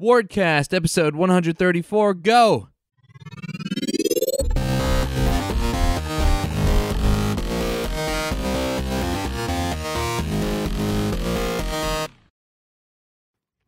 [0.00, 2.14] Wardcast, episode 134.
[2.14, 2.68] Go!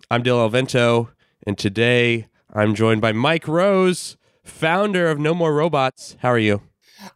[0.09, 1.09] I'm Dylan Alvento,
[1.45, 6.17] and today I'm joined by Mike Rose, founder of No More Robots.
[6.21, 6.63] How are you?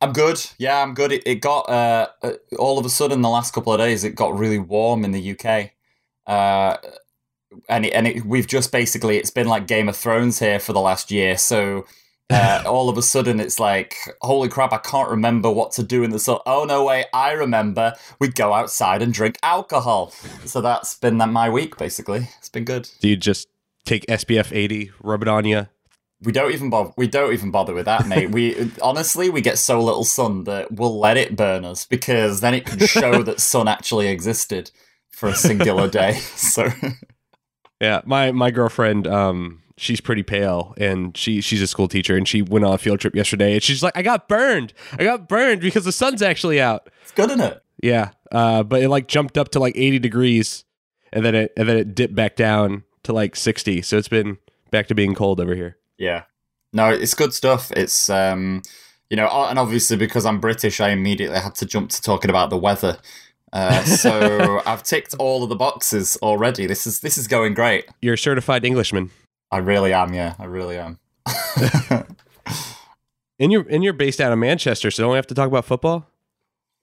[0.00, 0.44] I'm good.
[0.58, 1.12] Yeah, I'm good.
[1.12, 4.16] It, it got uh, uh, all of a sudden the last couple of days it
[4.16, 5.70] got really warm in the UK.
[6.26, 6.78] Uh,
[7.68, 10.72] and it, and it, we've just basically it's been like Game of Thrones here for
[10.72, 11.36] the last year.
[11.36, 11.86] So
[12.30, 14.72] uh, all of a sudden it's like holy crap!
[14.72, 16.38] I can't remember what to do in the sun.
[16.46, 17.94] Oh no, way I remember.
[18.18, 20.12] We go outside and drink alcohol.
[20.44, 22.28] So that's been that my week basically.
[22.38, 22.90] It's been good.
[23.00, 23.48] Do you just
[23.84, 25.66] take SPF 80, rub it on you?
[26.22, 26.92] We don't even bother.
[26.96, 28.30] We don't even bother with that, mate.
[28.30, 32.54] we honestly we get so little sun that we'll let it burn us because then
[32.54, 34.70] it can show that sun actually existed
[35.10, 36.14] for a singular day.
[36.14, 36.70] So
[37.84, 42.26] Yeah, my my girlfriend, um, she's pretty pale, and she she's a school teacher, and
[42.26, 45.28] she went on a field trip yesterday, and she's like, I got burned, I got
[45.28, 46.88] burned because the sun's actually out.
[47.02, 47.62] it's good, isn't it?
[47.82, 50.64] Yeah, uh, but it like jumped up to like 80 degrees,
[51.12, 53.82] and then it and then it dipped back down to like 60.
[53.82, 54.38] So it's been
[54.70, 55.76] back to being cold over here.
[55.98, 56.22] Yeah.
[56.72, 57.70] No, it's good stuff.
[57.72, 58.62] It's um,
[59.10, 62.48] you know, and obviously because I'm British, I immediately had to jump to talking about
[62.48, 62.96] the weather.
[63.54, 66.66] Uh, so I've ticked all of the boxes already.
[66.66, 67.86] This is this is going great.
[68.02, 69.10] You're a certified Englishman,
[69.50, 70.12] I really am.
[70.12, 70.98] Yeah, I really am.
[73.38, 75.64] and you're and you're based out of Manchester, so don't we have to talk about
[75.64, 76.06] football?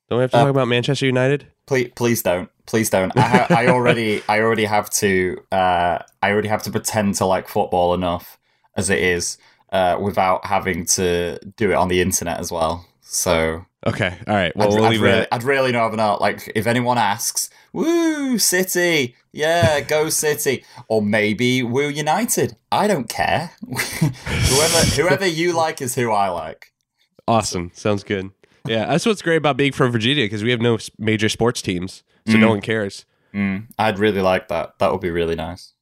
[0.09, 1.47] Don't we have to Uh, talk about Manchester United?
[1.67, 2.49] please, please don't.
[2.65, 3.15] Please don't.
[3.17, 5.37] I, ha- I already, I already have to.
[5.51, 8.37] Uh, I already have to pretend to like football enough
[8.75, 9.37] as it is,
[9.71, 12.85] uh, without having to do it on the internet as well.
[13.13, 14.55] So Okay, all right.
[14.55, 15.27] Well, I'd, we'll I'd leave really, that.
[15.31, 16.21] I'd really not.
[16.21, 23.09] Like, if anyone asks, "Woo, City, yeah, go City," or maybe "Woo United," I don't
[23.09, 23.51] care.
[23.67, 26.71] whoever, whoever you like is who I like.
[27.27, 27.71] Awesome.
[27.73, 28.29] Sounds good.
[28.67, 32.03] Yeah, that's what's great about being from Virginia because we have no major sports teams,
[32.27, 32.49] so no Mm.
[32.51, 33.05] one cares.
[33.33, 34.77] Mm, I'd really like that.
[34.77, 35.73] That would be really nice.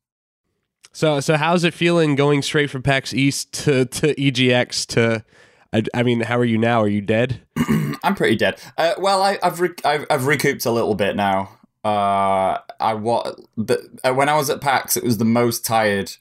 [0.94, 5.26] So, so how's it feeling going straight from PAX East to to EGX to?
[5.72, 6.82] I, I mean, how are you now?
[6.82, 7.42] Are you dead?
[8.04, 8.60] I'm pretty dead.
[8.78, 11.58] Uh, well, I, I've, re- I've I've recouped a little bit now.
[11.84, 16.12] Uh, I what uh, when I was at PAX, it was the most tired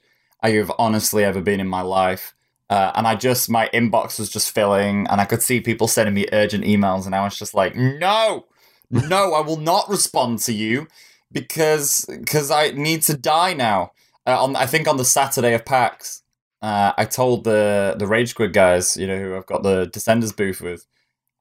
[0.42, 2.34] I have honestly ever been in my life.
[2.70, 6.14] Uh, and I just my inbox was just filling, and I could see people sending
[6.14, 8.47] me urgent emails, and I was just like, no,
[8.91, 10.87] no, I will not respond to you
[11.32, 13.92] because because I need to die now.
[14.26, 16.22] Uh, on I think on the Saturday of PAX,
[16.62, 20.36] uh, I told the the Rage Squid guys, you know, who I've got the Descenders
[20.36, 20.86] booth with.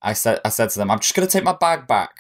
[0.01, 2.11] I said I said to them, I'm just gonna take my bag back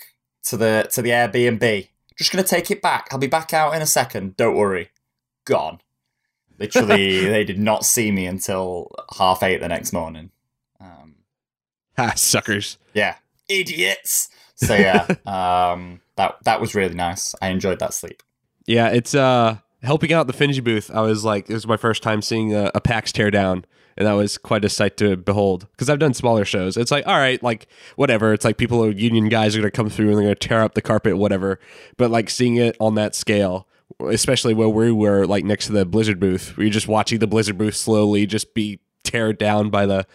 [0.45, 1.89] to the to the Airbnb.
[2.17, 3.07] Just gonna take it back.
[3.11, 4.35] I'll be back out in a second.
[4.37, 4.89] Don't worry.
[5.45, 5.79] Gone.
[6.59, 10.31] Literally, they did not see me until half eight the next morning.
[10.79, 11.15] Um,
[11.97, 12.77] Ha, suckers.
[12.93, 13.15] yeah,
[13.47, 14.29] idiots.
[14.55, 15.05] So yeah,
[15.71, 17.35] um, that that was really nice.
[17.41, 18.23] I enjoyed that sleep.
[18.65, 20.91] Yeah, it's uh helping out the Finji booth.
[20.93, 23.65] I was like, it was my first time seeing a, a PAX tear down,
[23.95, 25.65] and that was quite a sight to behold.
[25.71, 26.77] Because I've done smaller shows.
[26.77, 28.33] It's like, all right, like whatever.
[28.33, 30.81] It's like people, union guys, are gonna come through and they're gonna tear up the
[30.81, 31.59] carpet, whatever.
[31.95, 33.67] But like seeing it on that scale,
[34.05, 37.27] especially where we were, like next to the Blizzard booth, where you're just watching the
[37.27, 40.05] Blizzard booth slowly just be teared down by the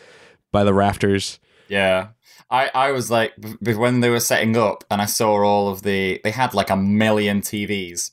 [0.52, 1.40] by the rafters.
[1.68, 2.08] Yeah.
[2.50, 3.32] I, I was like,
[3.62, 6.68] b- when they were setting up and I saw all of the, they had like
[6.68, 8.10] a million TVs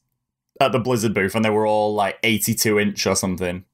[0.60, 3.66] at the Blizzard booth and they were all like 82 inch or something.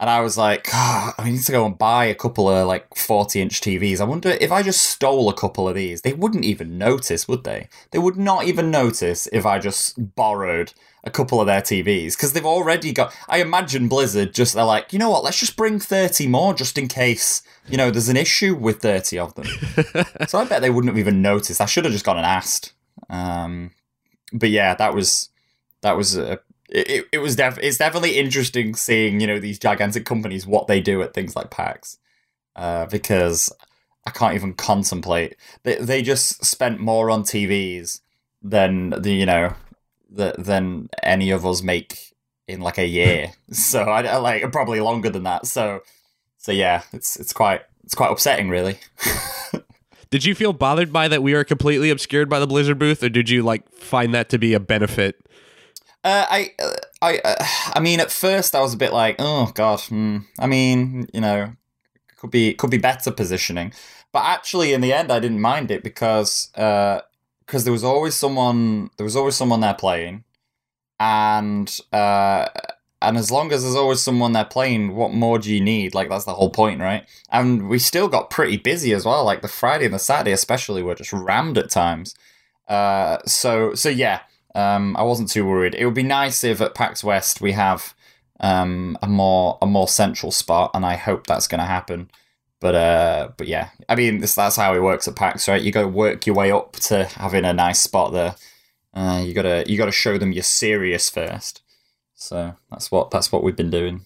[0.00, 2.94] And I was like, "Ah, I need to go and buy a couple of like
[2.94, 4.00] 40 inch TVs.
[4.00, 7.42] I wonder if I just stole a couple of these, they wouldn't even notice, would
[7.42, 7.68] they?
[7.90, 10.72] They would not even notice if I just borrowed
[11.02, 13.12] a couple of their TVs because they've already got.
[13.28, 16.78] I imagine Blizzard just, they're like, you know what, let's just bring 30 more just
[16.78, 19.46] in case, you know, there's an issue with 30 of them.
[20.28, 21.60] so I bet they wouldn't have even noticed.
[21.60, 22.72] I should have just gone and asked.
[23.10, 23.72] Um,
[24.32, 25.30] but yeah, that was
[25.82, 26.40] that was a.
[26.70, 30.82] It, it was def- it's definitely interesting seeing you know these gigantic companies what they
[30.82, 31.96] do at things like PAX
[32.56, 33.50] uh, because
[34.06, 38.00] I can't even contemplate they they just spent more on TVs
[38.42, 39.54] than the you know
[40.10, 42.14] the, than any of us make
[42.46, 45.80] in like a year so I, I like probably longer than that so
[46.36, 48.78] so yeah it's it's quite it's quite upsetting really
[50.10, 53.10] Did you feel bothered by that we are completely obscured by the Blizzard booth, or
[53.10, 55.20] did you like find that to be a benefit?
[56.04, 59.50] Uh, I, uh, I, uh, I mean, at first I was a bit like, oh
[59.54, 59.80] god.
[59.80, 60.18] Hmm.
[60.38, 61.52] I mean, you know,
[62.16, 63.72] could be could be better positioning,
[64.12, 68.90] but actually, in the end, I didn't mind it because because there was always someone
[68.96, 70.24] there was always someone there playing,
[71.00, 72.48] and uh,
[73.00, 75.94] and as long as there's always someone there playing, what more do you need?
[75.94, 77.08] Like that's the whole point, right?
[77.30, 79.24] And we still got pretty busy as well.
[79.24, 82.14] Like the Friday and the Saturday, especially, were just rammed at times.
[82.66, 84.20] Uh, so so yeah,
[84.54, 85.74] um, I wasn't too worried.
[85.74, 87.94] It would be nice if at PAX West we have
[88.40, 92.10] um, a more a more central spot, and I hope that's going to happen.
[92.60, 95.62] But uh, but yeah, I mean, this, that's how it works at PAX, right?
[95.62, 98.34] You got to work your way up to having a nice spot there.
[98.94, 101.62] Uh, you gotta you gotta show them you're serious first.
[102.14, 104.04] So that's what that's what we've been doing.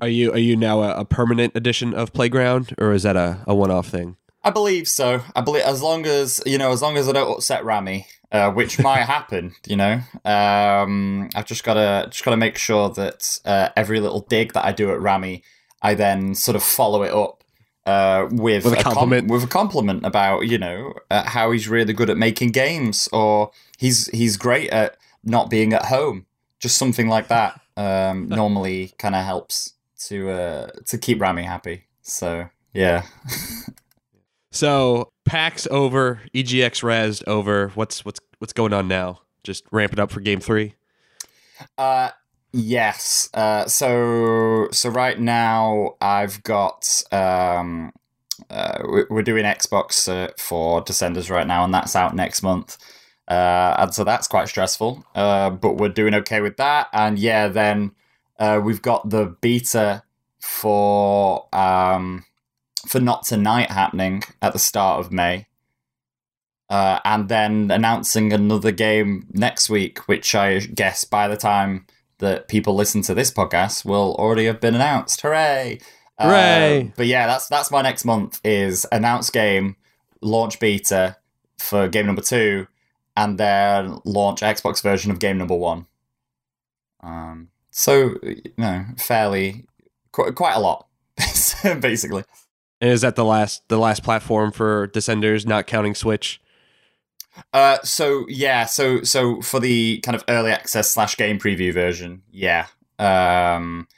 [0.00, 3.44] Are you are you now a, a permanent edition of Playground, or is that a,
[3.46, 4.16] a one off thing?
[4.42, 5.22] I believe so.
[5.36, 8.50] I believe as long as you know, as long as I don't upset Rami, uh,
[8.50, 9.54] which might happen.
[9.66, 14.52] You know, um, I've just gotta just gotta make sure that uh, every little dig
[14.54, 15.42] that I do at Rami,
[15.80, 17.44] I then sort of follow it up
[17.86, 19.28] uh, with, With a compliment.
[19.28, 23.08] com- with a compliment about you know uh, how he's really good at making games,
[23.12, 26.26] or he's he's great at not being at home.
[26.58, 29.74] Just something like that um, normally kind of helps
[30.08, 31.84] to uh, to keep Rami happy.
[32.02, 33.04] So yeah.
[34.54, 37.70] So PAX over, EGX Rezzed over.
[37.74, 39.20] What's what's what's going on now?
[39.42, 40.74] Just ramp it up for game three.
[41.78, 42.10] Uh
[42.52, 43.28] yes.
[43.34, 47.92] Uh so so right now I've got um
[48.50, 52.76] uh we- we're doing Xbox uh, for Descenders right now and that's out next month.
[53.28, 55.04] Uh and so that's quite stressful.
[55.14, 57.92] Uh but we're doing okay with that and yeah then
[58.38, 60.02] uh we've got the beta
[60.40, 62.24] for um
[62.86, 65.46] for Not Tonight happening at the start of May.
[66.70, 71.86] Uh, and then announcing another game next week, which I guess by the time
[72.18, 75.20] that people listen to this podcast will already have been announced.
[75.20, 75.78] Hooray!
[76.18, 76.92] Uh, Hooray!
[76.96, 79.76] but yeah, that's that's my next month is announce game,
[80.20, 81.16] launch beta
[81.58, 82.66] for game number two,
[83.16, 85.86] and then launch Xbox version of game number one.
[87.02, 89.66] Um, so you know, fairly
[90.12, 90.86] quite, quite a lot,
[91.80, 92.24] basically.
[92.80, 96.40] And is that the last the last platform for Descenders, not counting Switch?
[97.52, 102.22] Uh, so yeah, so so for the kind of early access slash game preview version,
[102.30, 102.66] yeah.
[102.98, 103.88] Um,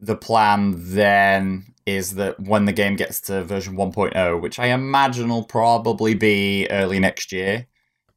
[0.00, 5.28] the plan then is that when the game gets to version 1.0, which I imagine
[5.28, 7.66] will probably be early next year,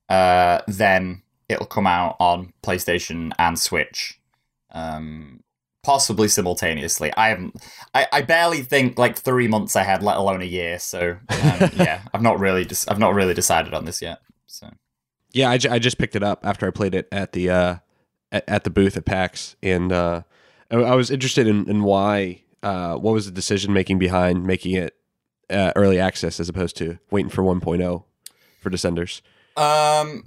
[0.10, 4.20] uh, then it'll come out on PlayStation and Switch,
[4.72, 5.42] um,
[5.84, 7.12] possibly simultaneously.
[7.16, 7.56] I haven't,
[7.94, 10.80] I, I barely think like three months ahead, let alone a year.
[10.80, 14.20] So um, yeah, I've not really, just, I've not really decided on this yet.
[14.48, 14.70] So.
[15.32, 17.76] Yeah, I, I just picked it up after I played it at the uh,
[18.32, 20.22] at, at the booth at PAX, and uh,
[20.72, 22.42] I, I was interested in, in why.
[22.64, 24.96] Uh, what was the decision making behind making it
[25.52, 28.04] uh, early access as opposed to waiting for 1.0
[28.60, 29.22] for Descenders?
[29.56, 30.24] Um,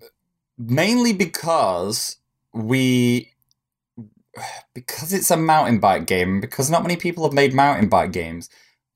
[0.56, 2.18] mainly because
[2.52, 3.32] we
[4.74, 6.40] because it's a mountain bike game.
[6.40, 8.48] Because not many people have made mountain bike games.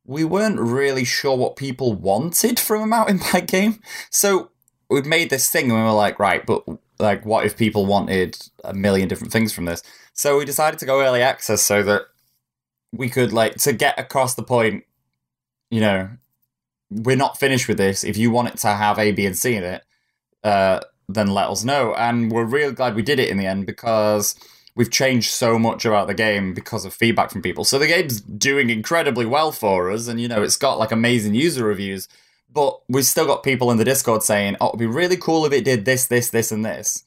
[0.05, 3.81] We weren't really sure what people wanted from a mountain bike game,
[4.11, 4.51] so
[4.93, 6.65] we've made this thing, and we were like, right, but
[6.99, 9.83] like, what if people wanted a million different things from this?
[10.13, 12.03] So we decided to go early access so that
[12.93, 14.85] we could like to get across the point.
[15.71, 16.11] You know,
[16.91, 18.05] we're not finished with this.
[18.05, 19.83] If you want it to have A, B, and C in it,
[20.45, 21.95] uh, then let us know.
[21.95, 24.35] And we're real glad we did it in the end because
[24.75, 27.65] we've changed so much about the game because of feedback from people.
[27.65, 31.35] So the game's doing incredibly well for us, and you know it's got like amazing
[31.35, 32.09] user reviews.
[32.53, 35.53] But we've still got people in the Discord saying, "Oh, it'd be really cool if
[35.53, 37.05] it did this, this, this, and this."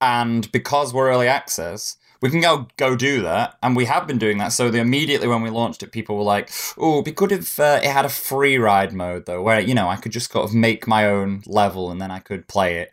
[0.00, 4.18] And because we're early access, we can go go do that, and we have been
[4.18, 4.48] doing that.
[4.48, 7.60] So the, immediately when we launched it, people were like, "Oh, it'd be good if
[7.60, 10.48] uh, it had a free ride mode, though, where you know I could just sort
[10.48, 12.92] of make my own level and then I could play it."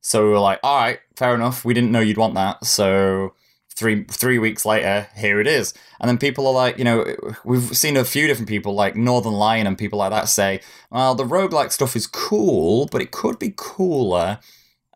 [0.00, 1.64] So we were like, "All right, fair enough.
[1.64, 3.34] We didn't know you'd want that." So
[3.76, 5.74] three three weeks later, here it is.
[6.00, 7.04] And then people are like, you know,
[7.44, 11.14] we've seen a few different people like Northern Lion and people like that say, "Well,
[11.14, 14.38] the roguelike stuff is cool, but it could be cooler."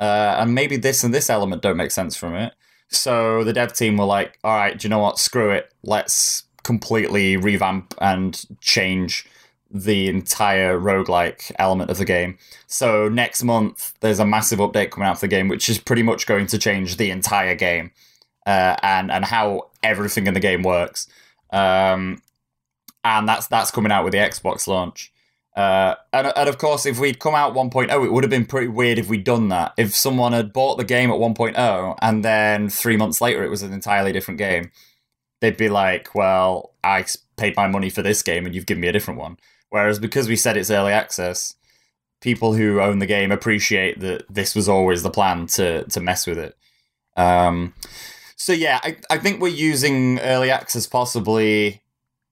[0.00, 2.54] Uh, and maybe this and this element don't make sense from it.
[2.88, 5.18] So the dev team were like, all right, do you know what?
[5.18, 5.72] Screw it.
[5.82, 9.26] Let's completely revamp and change
[9.70, 12.38] the entire roguelike element of the game.
[12.66, 16.02] So next month, there's a massive update coming out for the game, which is pretty
[16.02, 17.90] much going to change the entire game
[18.48, 21.06] uh, and and how everything in the game works.
[21.52, 22.22] Um,
[23.04, 25.12] and that's that's coming out with the Xbox launch.
[25.54, 28.68] Uh, and, and of course, if we'd come out 1.0, it would have been pretty
[28.68, 29.74] weird if we'd done that.
[29.76, 33.62] If someone had bought the game at 1.0 and then three months later it was
[33.62, 34.70] an entirely different game,
[35.40, 37.04] they'd be like, well, I
[37.36, 39.36] paid my money for this game and you've given me a different one.
[39.70, 41.54] Whereas because we said it's early access,
[42.20, 46.24] people who own the game appreciate that this was always the plan to, to mess
[46.24, 46.56] with it.
[47.16, 47.74] Um,
[48.38, 51.82] So yeah, I, I think we're using early access possibly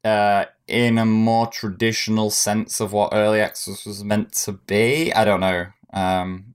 [0.04, 5.12] uh, in a more traditional sense of what early access was meant to be.
[5.12, 5.66] I don't know.
[5.92, 6.54] Um,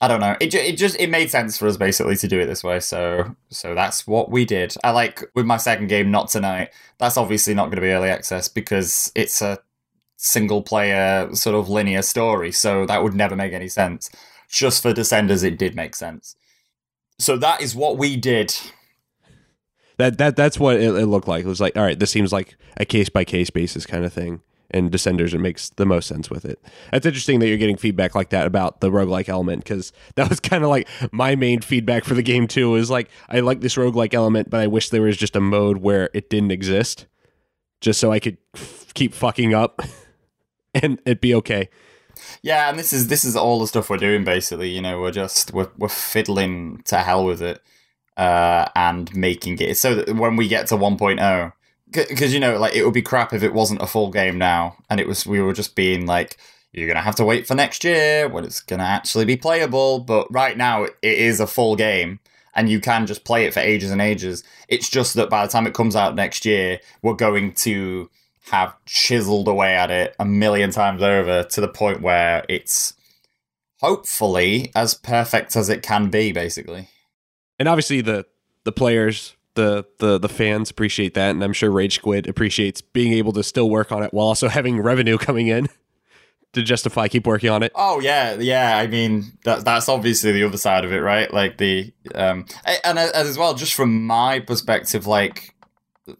[0.00, 0.36] I don't know.
[0.40, 2.78] It, it just it made sense for us basically to do it this way.
[2.78, 4.74] So so that's what we did.
[4.84, 6.70] I like with my second game, not tonight.
[6.98, 9.58] That's obviously not going to be early access because it's a
[10.18, 12.52] single player sort of linear story.
[12.52, 14.08] So that would never make any sense.
[14.48, 16.36] Just for Descenders, it did make sense.
[17.18, 18.54] So that is what we did.
[19.98, 21.44] That that that's what it, it looked like.
[21.44, 24.12] It was like, all right, this seems like a case by case basis kind of
[24.12, 24.42] thing.
[24.70, 26.60] And Descenders, it makes the most sense with it.
[26.90, 30.40] That's interesting that you're getting feedback like that about the roguelike element because that was
[30.40, 32.74] kind of like my main feedback for the game too.
[32.74, 35.78] Is like I like this roguelike element, but I wish there was just a mode
[35.78, 37.06] where it didn't exist,
[37.80, 39.80] just so I could f- keep fucking up
[40.74, 41.70] and it'd be okay.
[42.42, 44.70] Yeah, and this is this is all the stuff we're doing basically.
[44.70, 47.62] You know, we're just we're we're fiddling to hell with it
[48.16, 51.52] uh, and making it so that when we get to 1.0,
[51.90, 54.76] because you know, like it would be crap if it wasn't a full game now,
[54.88, 56.36] and it was we were just being like,
[56.72, 60.00] you're gonna have to wait for next year when it's gonna actually be playable.
[60.00, 62.20] But right now, it is a full game.
[62.58, 64.42] And you can just play it for ages and ages.
[64.66, 68.08] It's just that by the time it comes out next year, we're going to
[68.50, 72.94] have chiseled away at it a million times over to the point where it's
[73.80, 76.88] hopefully as perfect as it can be, basically.
[77.58, 78.26] And obviously the
[78.64, 83.12] the players, the the the fans appreciate that, and I'm sure Rage Squid appreciates being
[83.14, 85.68] able to still work on it while also having revenue coming in
[86.52, 87.72] to justify keep working on it.
[87.74, 88.78] Oh yeah, yeah.
[88.78, 91.32] I mean that that's obviously the other side of it, right?
[91.32, 92.46] Like the um
[92.84, 95.55] and as well, just from my perspective, like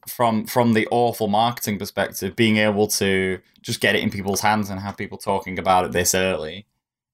[0.08, 4.70] from from the awful marketing perspective, being able to just get it in people's hands
[4.70, 6.66] and have people talking about it this early.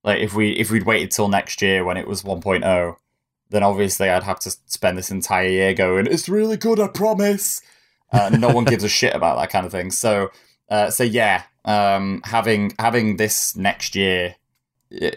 [0.05, 2.97] Like if we if we'd waited till next year when it was 1.0,
[3.51, 7.63] then obviously I'd have to spend this entire year going, "It's really good, I promise."
[8.13, 9.91] Uh, no one gives a shit about that kind of thing.
[9.91, 10.31] So,
[10.69, 14.37] uh, so yeah, um, having having this next year,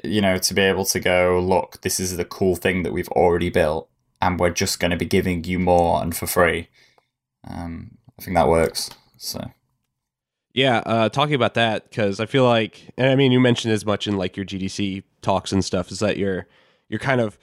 [0.04, 3.10] you know, to be able to go, look, this is the cool thing that we've
[3.10, 3.90] already built,
[4.22, 6.70] and we're just going to be giving you more and for free.
[7.48, 8.90] Um, I think that works.
[9.18, 9.52] So.
[10.54, 13.86] Yeah, uh, talking about that because I feel like, and I mean, you mentioned as
[13.86, 16.48] much in like your GDC talks and stuff, is that you're
[16.88, 17.38] you're kind of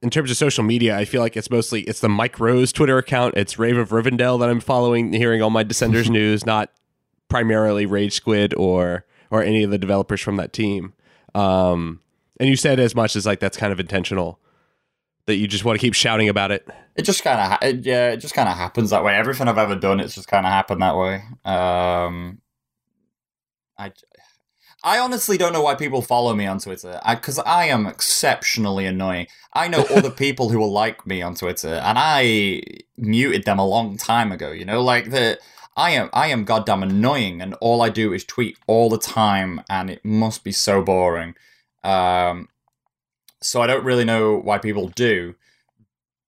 [0.00, 0.96] in terms of social media.
[0.96, 4.38] I feel like it's mostly it's the Mike Rose Twitter account, it's Rave of Ravendale
[4.38, 6.70] that I'm following, hearing all my Descenders news, not
[7.28, 10.92] primarily Rage Squid or or any of the developers from that team.
[11.34, 12.00] Um,
[12.38, 14.38] and you said as much as like that's kind of intentional
[15.30, 16.68] that you just want to keep shouting about it.
[16.96, 19.14] It just kind of yeah, it just kind of happens that way.
[19.14, 21.22] Everything I've ever done, it's just kind of happened that way.
[21.44, 22.40] Um,
[23.78, 23.92] I
[24.82, 28.86] I honestly don't know why people follow me on Twitter because I, I, am exceptionally
[28.86, 29.26] annoying.
[29.52, 32.62] I know other people who will like me on Twitter, and I
[32.96, 34.50] muted them a long time ago.
[34.50, 35.38] You know, like the
[35.76, 39.62] I am I am goddamn annoying, and all I do is tweet all the time,
[39.68, 41.34] and it must be so boring.
[41.84, 42.48] Um,
[43.40, 45.34] so I don't really know why people do,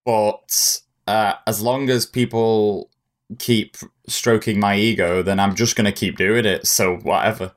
[0.05, 2.91] but uh, as long as people
[3.39, 3.77] keep
[4.07, 6.67] stroking my ego, then I'm just gonna keep doing it.
[6.67, 7.53] So whatever.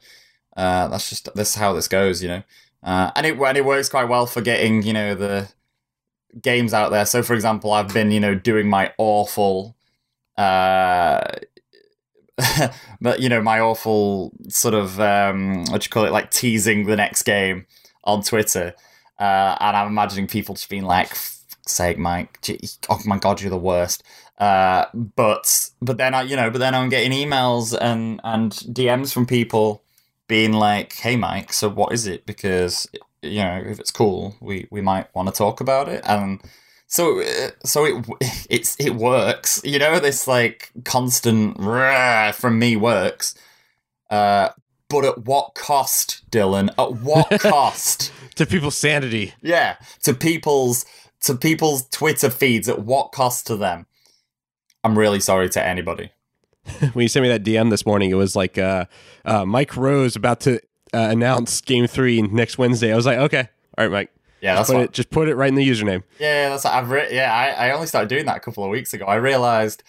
[0.55, 2.43] Uh, that's just that's how this goes, you know.
[2.83, 5.49] Uh, and it and it works quite well for getting you know the
[6.41, 7.05] games out there.
[7.05, 9.75] So for example, I've been you know doing my awful,
[10.37, 11.23] uh,
[13.01, 16.85] but you know my awful sort of um, what do you call it, like teasing
[16.85, 17.65] the next game
[18.03, 18.75] on Twitter,
[19.19, 21.15] uh, and I'm imagining people just being like,
[21.67, 22.39] "Sake, Mike,
[22.89, 24.03] oh my god, you're the worst."
[24.37, 29.13] Uh, but but then I you know but then I'm getting emails and and DMs
[29.13, 29.83] from people
[30.27, 32.87] being like, "Hey, Mike, so what is it?" Because
[33.21, 36.41] you know, if it's cool, we we might want to talk about it, and
[36.87, 37.21] so
[37.63, 38.05] so it
[38.49, 39.61] it's it works.
[39.63, 41.57] You know, this like constant
[42.35, 43.35] from me works.
[44.09, 44.49] Uh,
[44.87, 46.69] but at what cost, Dylan?
[46.77, 49.33] At what cost to people's sanity?
[49.41, 50.85] Yeah, to people's
[51.21, 52.69] to people's Twitter feeds.
[52.69, 53.85] At what cost to them?
[54.83, 56.11] I'm really sorry to anybody.
[56.93, 58.85] when you sent me that DM this morning, it was like uh,
[59.23, 60.55] uh, Mike Rose about to
[60.93, 62.91] uh, announce Game Three next Wednesday.
[62.91, 64.11] I was like, okay, all right, Mike.
[64.41, 66.03] Yeah, that's just put, it, just put it right in the username.
[66.19, 67.33] Yeah, that's what I've re- yeah.
[67.33, 69.05] I, I only started doing that a couple of weeks ago.
[69.05, 69.81] I realized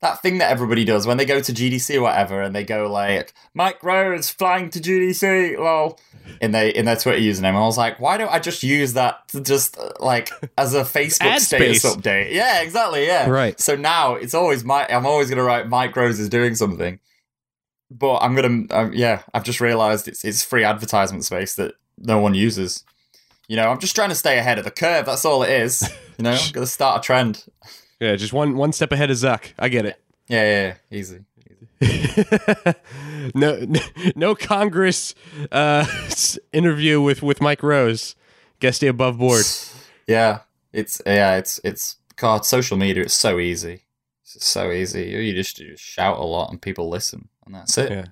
[0.00, 2.90] that thing that everybody does when they go to GDC or whatever, and they go
[2.90, 5.98] like Mike Rose flying to GDC, lol,
[6.40, 7.48] in their in their Twitter username.
[7.48, 10.82] And I was like, why don't I just use that to just like as a
[10.82, 12.32] Facebook status update?
[12.32, 13.06] Yeah, exactly.
[13.06, 13.58] Yeah, right.
[13.60, 14.86] So now it's always my.
[14.86, 17.00] I'm always gonna write Mike Rose is doing something,
[17.90, 18.66] but I'm gonna.
[18.70, 22.84] Um, yeah, I've just realized it's it's free advertisement space that no one uses.
[23.48, 25.06] You know, I'm just trying to stay ahead of the curve.
[25.06, 25.82] That's all it is.
[26.18, 27.44] You know, I'm gonna start a trend.
[28.00, 29.52] Yeah, just one one step ahead of Zuck.
[29.58, 30.00] I get it.
[30.28, 30.98] Yeah, yeah, yeah.
[30.98, 31.24] easy.
[33.34, 33.66] no,
[34.16, 35.14] no Congress
[35.52, 35.86] uh,
[36.52, 38.14] interview with with Mike Rose.
[38.60, 39.44] Guess stay above board.
[40.06, 40.40] Yeah,
[40.72, 42.44] it's yeah, it's it's God.
[42.44, 43.04] Social media.
[43.04, 43.82] It's so easy.
[44.22, 45.04] It's so easy.
[45.04, 47.90] You just, you just shout a lot and people listen, and that's it.
[47.90, 48.04] Yeah.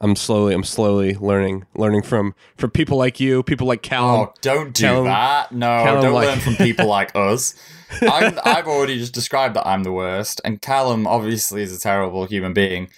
[0.00, 4.28] I'm slowly, I'm slowly learning, learning from from people like you, people like Callum.
[4.28, 5.52] Oh, don't do Callum- that.
[5.52, 7.54] No, Callum don't like- learn from people like us.
[8.02, 12.24] I'm, I've already just described that I'm the worst, and Callum obviously is a terrible
[12.26, 12.88] human being.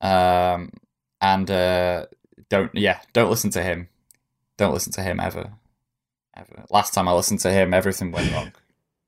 [0.00, 0.70] Um,
[1.20, 2.06] and uh,
[2.50, 3.88] don't, yeah, don't listen to him.
[4.56, 5.50] Don't listen to him ever,
[6.36, 6.64] ever.
[6.70, 8.52] Last time I listened to him, everything went wrong.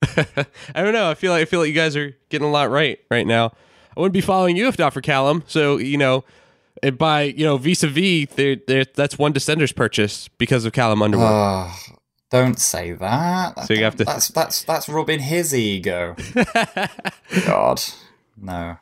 [0.75, 1.09] I don't know.
[1.11, 3.53] I feel like I feel like you guys are getting a lot right right now.
[3.97, 5.45] I wouldn't be following you if not for Callum.
[5.47, 6.25] So you know,
[6.83, 11.27] and by you know vis-a-vis, there, there, that's one Descenders purchase because of Callum Underwood.
[11.29, 11.77] Oh,
[12.31, 13.67] don't say that.
[13.67, 16.17] So you have to- That's that's that's rubbing his ego.
[17.47, 17.83] God,
[18.37, 18.77] no.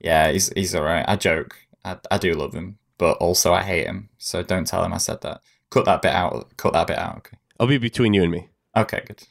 [0.00, 1.04] Yeah, he's he's all right.
[1.08, 1.56] I joke.
[1.84, 4.10] I I do love him, but also I hate him.
[4.18, 5.40] So don't tell him I said that.
[5.70, 6.56] Cut that bit out.
[6.56, 7.16] Cut that bit out.
[7.18, 7.36] Okay.
[7.60, 8.48] I'll be between you and me.
[8.76, 9.02] Okay.
[9.06, 9.22] Good.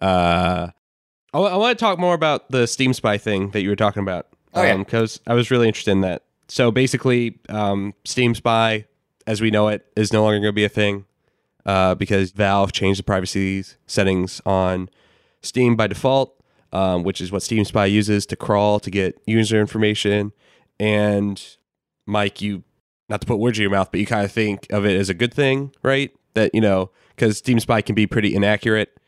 [0.00, 0.68] Uh,
[1.32, 4.02] I, I want to talk more about the Steam Spy thing that you were talking
[4.02, 4.26] about.
[4.54, 4.76] Oh, yeah.
[4.76, 6.24] because I was really interested in that.
[6.48, 8.86] So basically, um, Steam Spy,
[9.26, 11.04] as we know it, is no longer going to be a thing
[11.64, 14.88] uh, because Valve changed the privacy settings on
[15.42, 16.34] Steam by default,
[16.72, 20.32] um, which is what Steam Spy uses to crawl to get user information.
[20.78, 21.42] And
[22.06, 22.64] Mike, you
[23.08, 25.08] not to put words in your mouth, but you kind of think of it as
[25.08, 26.12] a good thing, right?
[26.34, 28.98] That you know, because Steam Spy can be pretty inaccurate,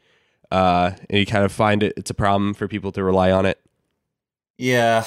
[0.50, 3.46] uh, and you kind of find it it's a problem for people to rely on
[3.46, 3.60] it.
[4.62, 5.04] Yeah,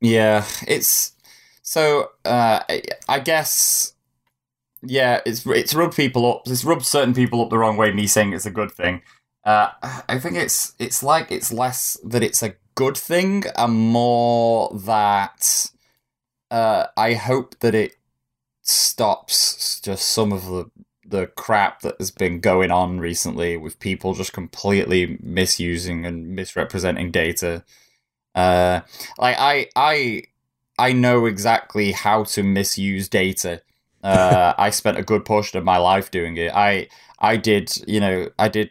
[0.00, 0.46] yeah.
[0.66, 1.12] It's
[1.60, 2.12] so.
[2.24, 2.60] Uh,
[3.06, 3.92] I, guess.
[4.82, 6.44] Yeah, it's it's rubbed people up.
[6.46, 7.92] It's rubbed certain people up the wrong way.
[7.92, 9.02] Me saying it's a good thing.
[9.44, 9.68] Uh,
[10.08, 15.70] I think it's it's like it's less that it's a good thing and more that
[16.50, 17.96] uh, I hope that it
[18.62, 20.70] stops just some of the
[21.06, 27.10] the crap that has been going on recently with people just completely misusing and misrepresenting
[27.10, 27.62] data.
[28.34, 28.80] Uh,
[29.18, 30.24] like I I
[30.78, 33.62] I know exactly how to misuse data.
[34.02, 36.52] Uh, I spent a good portion of my life doing it.
[36.54, 38.70] I I did you know I did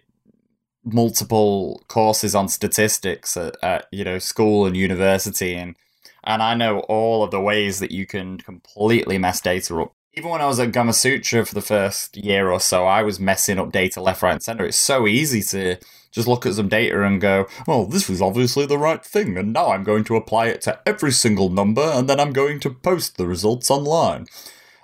[0.86, 5.76] multiple courses on statistics at, at you know school and university and
[6.24, 9.94] and I know all of the ways that you can completely mess data up.
[10.16, 13.58] Even when I was at Gamasutra for the first year or so, I was messing
[13.58, 14.66] up data left, right, and center.
[14.66, 15.78] It's so easy to
[16.12, 19.54] just look at some data and go, well, this was obviously the right thing, and
[19.54, 22.70] now I'm going to apply it to every single number, and then I'm going to
[22.70, 24.28] post the results online.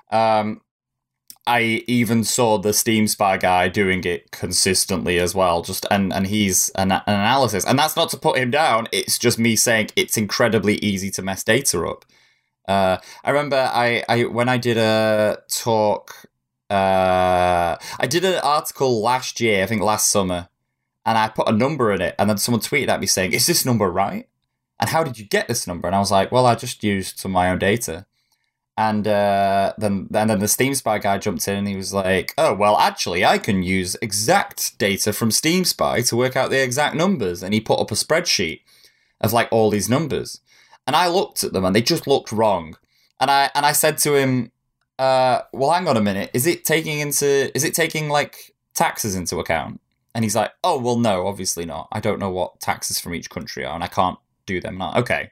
[0.09, 0.61] Um,
[1.45, 5.61] I even saw the Steam Spy guy doing it consistently as well.
[5.61, 8.87] Just and and he's an, an analysis, and that's not to put him down.
[8.91, 12.05] It's just me saying it's incredibly easy to mess data up.
[12.69, 16.27] Uh, I remember I, I when I did a talk,
[16.69, 20.49] uh, I did an article last year, I think last summer,
[21.03, 23.47] and I put a number in it, and then someone tweeted at me saying, "Is
[23.47, 24.29] this number right?
[24.79, 27.17] And how did you get this number?" And I was like, "Well, I just used
[27.17, 28.05] some of my own data."
[28.77, 32.35] And uh, then, and then the Steam Spy guy jumped in and he was like,
[32.37, 36.63] "Oh, well, actually, I can use exact data from Steam Spy to work out the
[36.63, 38.61] exact numbers." And he put up a spreadsheet
[39.19, 40.39] of like all these numbers,
[40.87, 42.75] and I looked at them and they just looked wrong.
[43.19, 44.51] And I and I said to him,
[44.97, 46.31] uh, "Well, hang on a minute.
[46.33, 49.81] Is it taking into is it taking like taxes into account?"
[50.15, 51.87] And he's like, "Oh, well, no, obviously not.
[51.91, 54.97] I don't know what taxes from each country are, and I can't do them." Not
[54.97, 55.31] okay.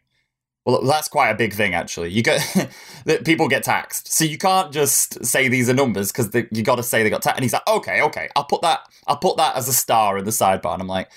[0.65, 2.11] Well, that's quite a big thing, actually.
[2.11, 2.41] You get
[3.05, 6.75] that people get taxed, so you can't just say these are numbers because you got
[6.75, 7.37] to say they got taxed.
[7.37, 8.81] And he's like, "Okay, okay, I'll put that.
[9.07, 11.09] I'll put that as a star in the sidebar." And I'm like,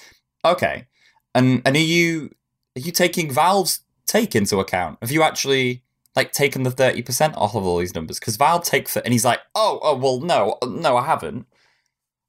[0.45, 0.87] "Okay."
[1.35, 2.31] And and are you
[2.77, 4.99] are you taking Valve's take into account?
[5.01, 5.83] Have you actually
[6.17, 8.19] like taken the thirty percent off of all these numbers?
[8.19, 11.47] Because Valve take for, and he's like, "Oh, oh, well, no, no, I haven't."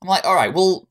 [0.02, 0.88] I'm like, "All right, well."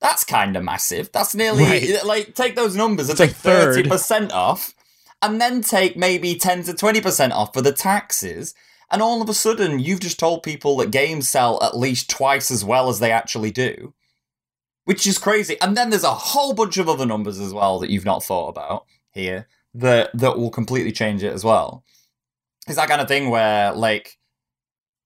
[0.00, 1.10] That's kind of massive.
[1.12, 2.04] That's nearly Right.
[2.04, 4.74] like take those numbers and take thirty percent off,
[5.22, 8.54] and then take maybe 10 to 20% off for the taxes.
[8.90, 12.50] And all of a sudden, you've just told people that games sell at least twice
[12.50, 13.94] as well as they actually do,
[14.84, 15.58] which is crazy.
[15.62, 18.48] And then there's a whole bunch of other numbers as well that you've not thought
[18.48, 21.84] about here that, that will completely change it as well.
[22.66, 24.18] It's that kind of thing where, like,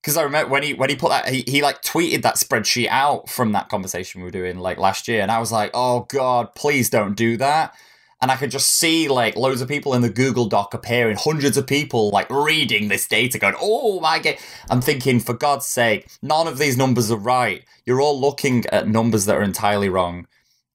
[0.03, 2.89] because I remember when he when he put that he, he like tweeted that spreadsheet
[2.89, 6.07] out from that conversation we were doing like last year, and I was like, oh
[6.11, 7.75] god, please don't do that.
[8.21, 11.57] and I could just see like loads of people in the Google Doc appearing, hundreds
[11.57, 14.39] of people like reading this data, going, "Oh my god!"
[14.71, 17.65] I'm thinking, for God's sake, none of these numbers are right.
[17.87, 20.27] You're all looking at numbers that are entirely wrong,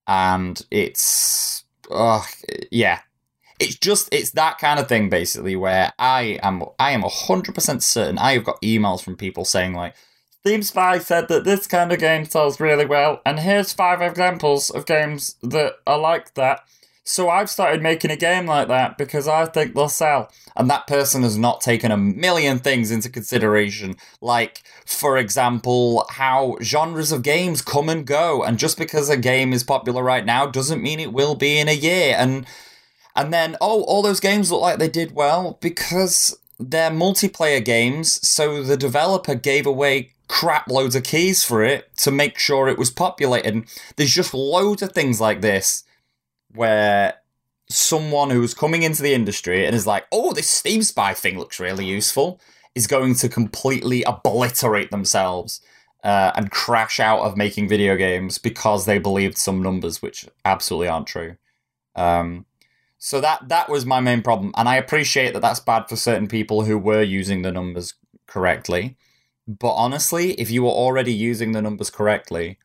[0.08, 2.24] and it's, uh,
[2.72, 3.02] yeah,
[3.60, 7.84] it's just it's that kind of thing basically where I am I am hundred percent
[7.84, 9.96] certain I have got emails from people saying like.
[10.42, 14.70] Steam Spy said that this kind of game sells really well, and here's five examples
[14.70, 16.66] of games that are like that
[17.06, 20.32] so I've started making a game like that because I think they'll sell.
[20.56, 23.96] And that person has not taken a million things into consideration.
[24.22, 28.44] Like, for example, how genres of games come and go.
[28.44, 31.68] And just because a game is popular right now doesn't mean it will be in
[31.68, 32.16] a year.
[32.18, 32.46] And
[33.16, 38.26] and then, oh, all those games look like they did well because they're multiplayer games,
[38.28, 42.78] so the developer gave away crap loads of keys for it to make sure it
[42.78, 43.66] was populated.
[43.96, 45.84] There's just loads of things like this
[46.54, 47.16] where
[47.70, 51.60] someone who's coming into the industry and is like, oh, this Steam Spy thing looks
[51.60, 52.40] really useful,
[52.76, 55.62] is going to completely obliterate themselves
[56.04, 60.88] uh, and crash out of making video games because they believed some numbers which absolutely
[60.88, 61.38] aren't true.
[61.96, 62.46] Um,
[63.06, 66.30] so that that was my main problem, and I appreciate that that's bad for certain
[66.30, 67.96] people who were using the numbers
[68.28, 68.96] correctly.
[69.46, 72.60] But honestly, if you were already using the numbers correctly,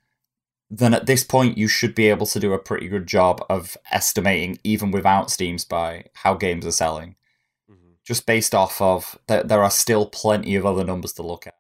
[0.71, 3.77] then at this point you should be able to do a pretty good job of
[3.91, 7.17] estimating, even without Steam Spy, how games are selling.
[7.69, 7.95] Mm-hmm.
[8.05, 11.57] Just based off of that, there are still plenty of other numbers to look at: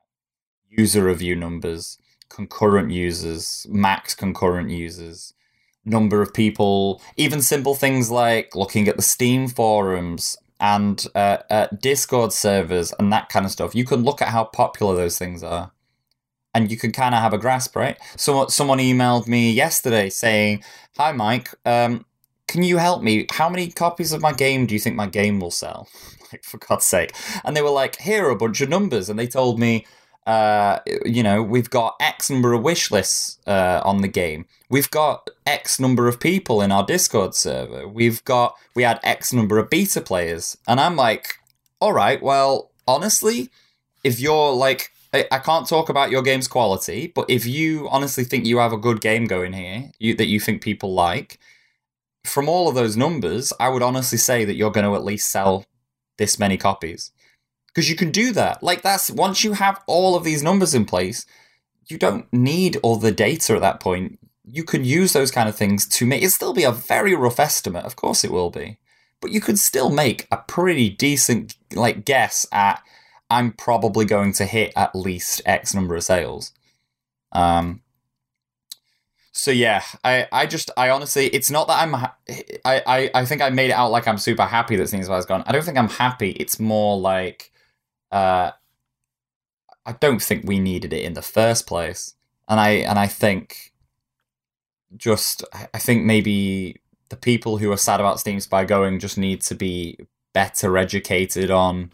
[0.68, 5.34] user review numbers, concurrent users, max concurrent users,
[5.88, 11.68] number of people, even simple things like looking at the Steam forums and uh, uh,
[11.80, 13.74] Discord servers and that kind of stuff.
[13.74, 15.72] You can look at how popular those things are
[16.54, 17.96] and you can kind of have a grasp, right?
[18.16, 20.64] So someone emailed me yesterday saying,
[20.96, 21.54] "Hi, Mike.
[21.64, 22.04] Um,
[22.46, 23.26] can you help me?
[23.30, 25.88] How many copies of my game do you think my game will sell?
[26.32, 27.12] like, for God's sake!"
[27.44, 29.86] And they were like, "Here are a bunch of numbers," and they told me.
[30.28, 34.44] Uh, you know, we've got X number of wish lists uh, on the game.
[34.68, 37.88] We've got X number of people in our Discord server.
[37.88, 41.36] We've got we had X number of beta players, and I'm like,
[41.80, 43.48] all right, well, honestly,
[44.04, 48.44] if you're like I can't talk about your game's quality, but if you honestly think
[48.44, 51.38] you have a good game going here you, that you think people like,
[52.24, 55.30] from all of those numbers, I would honestly say that you're going to at least
[55.30, 55.64] sell
[56.18, 57.12] this many copies.
[57.68, 58.62] Because you can do that.
[58.62, 61.26] Like, that's once you have all of these numbers in place,
[61.86, 64.18] you don't need all the data at that point.
[64.44, 67.40] You can use those kind of things to make it still be a very rough
[67.40, 67.84] estimate.
[67.84, 68.78] Of course, it will be.
[69.20, 72.82] But you could still make a pretty decent like guess at
[73.30, 76.52] I'm probably going to hit at least X number of sales.
[77.32, 77.82] Um,
[79.32, 82.16] so yeah, I, I just I honestly it's not that I'm ha-
[82.64, 85.26] I, I I think I made it out like I'm super happy that Steam Spy's
[85.26, 85.44] gone.
[85.46, 86.30] I don't think I'm happy.
[86.30, 87.52] It's more like
[88.10, 88.52] uh
[89.86, 92.14] I don't think we needed it in the first place.
[92.46, 93.72] And I and I think
[94.96, 99.40] just I think maybe the people who are sad about Steam Spy going just need
[99.42, 99.98] to be
[100.34, 101.92] better educated on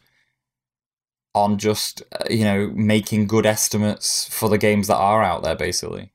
[1.35, 5.57] on just uh, you know making good estimates for the games that are out there
[5.57, 6.12] basically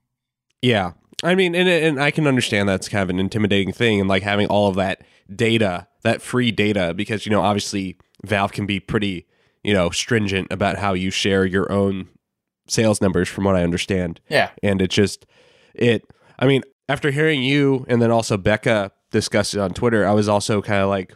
[0.62, 0.91] yeah
[1.23, 4.23] i mean and, and i can understand that's kind of an intimidating thing and like
[4.23, 5.01] having all of that
[5.35, 9.25] data that free data because you know obviously valve can be pretty
[9.63, 12.07] you know stringent about how you share your own
[12.67, 15.25] sales numbers from what i understand yeah and it just
[15.73, 16.03] it
[16.39, 20.29] i mean after hearing you and then also bekah discuss it on twitter i was
[20.29, 21.13] also kind of like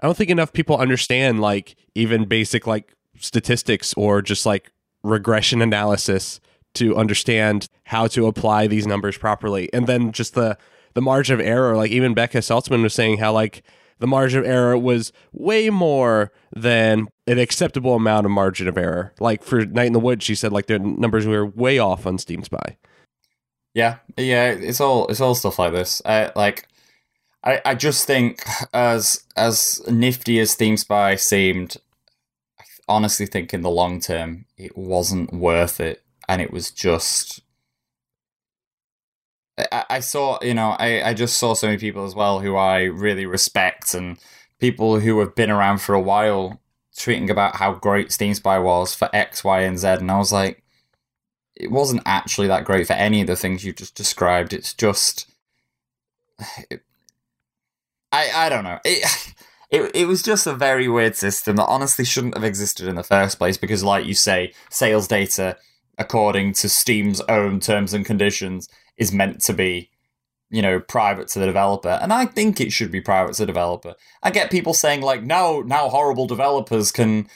[0.00, 4.70] i don't think enough people understand like even basic like statistics or just like
[5.02, 6.40] regression analysis
[6.74, 9.72] to understand how to apply these numbers properly.
[9.72, 10.58] And then just the
[10.94, 13.62] the margin of error, like even Bekah Saltsman was saying how like
[13.98, 19.12] the margin of error was way more than an acceptable amount of margin of error.
[19.20, 22.18] Like for Night in the Woods, she said like the numbers were way off on
[22.18, 22.76] Steam Spy.
[23.74, 26.00] Yeah, yeah, it's all it's all stuff like this.
[26.06, 26.66] I, like,
[27.44, 31.76] I I just think as as nifty as Steam Spy seemed,
[32.58, 37.42] I honestly think in the long term it wasn't worth it, and it was just.
[39.58, 42.56] I, I saw, you know, I, I just saw so many people as well who
[42.56, 44.18] I really respect, and
[44.60, 46.60] people who have been around for a while
[46.96, 50.32] tweeting about how great Steam Spy was for X, Y, and Z, and I was
[50.32, 50.62] like,
[51.54, 54.52] it wasn't actually that great for any of the things you just described.
[54.52, 55.26] It's just,
[56.70, 56.82] it,
[58.12, 58.78] I I don't know.
[58.84, 59.34] It,
[59.70, 63.02] it, it was just a very weird system that honestly shouldn't have existed in the
[63.02, 65.56] first place because, like you say, sales data,
[65.98, 69.90] according to Steam's own terms and conditions, is meant to be
[70.48, 73.46] you know, private to the developer, and I think it should be private to the
[73.46, 73.94] developer.
[74.22, 77.28] I get people saying like, now, now horrible developers can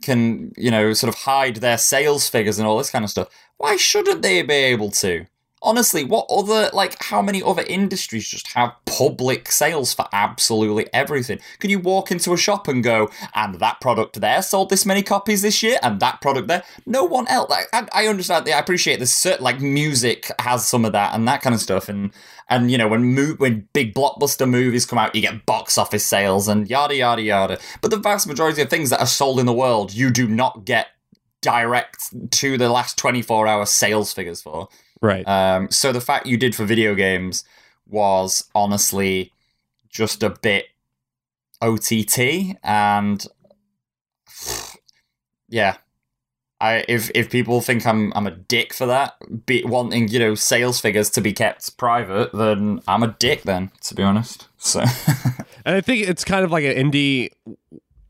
[0.00, 3.28] can you know sort of hide their sales figures and all this kind of stuff.
[3.56, 5.26] Why shouldn't they be able to?
[5.60, 11.40] Honestly, what other like how many other industries just have public sales for absolutely everything?
[11.58, 15.02] Can you walk into a shop and go, and that product there sold this many
[15.02, 16.62] copies this year, and that product there?
[16.86, 17.52] No one else.
[17.72, 18.48] I, I understand.
[18.48, 19.26] I appreciate this.
[19.40, 22.12] Like music has some of that and that kind of stuff, and
[22.48, 26.06] and you know when mo- when big blockbuster movies come out, you get box office
[26.06, 27.58] sales and yada yada yada.
[27.80, 30.64] But the vast majority of things that are sold in the world, you do not
[30.64, 30.88] get
[31.40, 34.68] direct to the last twenty four hour sales figures for.
[35.00, 35.26] Right.
[35.26, 37.44] Um, so the fact you did for video games
[37.86, 39.32] was honestly
[39.88, 40.66] just a bit
[41.60, 43.26] OTT, and
[45.48, 45.76] yeah,
[46.60, 49.14] I if if people think I'm I'm a dick for that,
[49.46, 53.42] be wanting you know sales figures to be kept private, then I'm a dick.
[53.42, 54.80] Then to be honest, so
[55.64, 57.30] and I think it's kind of like an indie,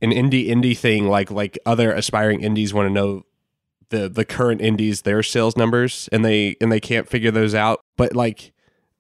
[0.01, 1.09] an indie indie thing.
[1.09, 3.25] Like like other aspiring indies want to know
[3.91, 7.81] the the current indies their sales numbers and they and they can't figure those out.
[7.97, 8.53] But like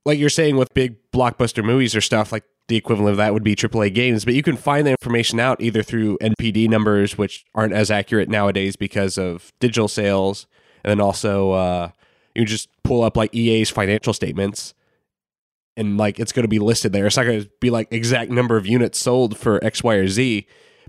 [0.04, 3.42] like you're saying with big blockbuster movies or stuff like the equivalent of that would
[3.42, 7.46] be AAA games but you can find the information out either through NPD numbers which
[7.54, 10.46] aren't as accurate nowadays because of digital sales
[10.84, 11.88] and then also uh,
[12.34, 14.74] you just pull up like EA's financial statements
[15.78, 17.06] and like it's going to be listed there.
[17.06, 20.06] It's not going to be like exact number of units sold for X Y or
[20.06, 20.46] Z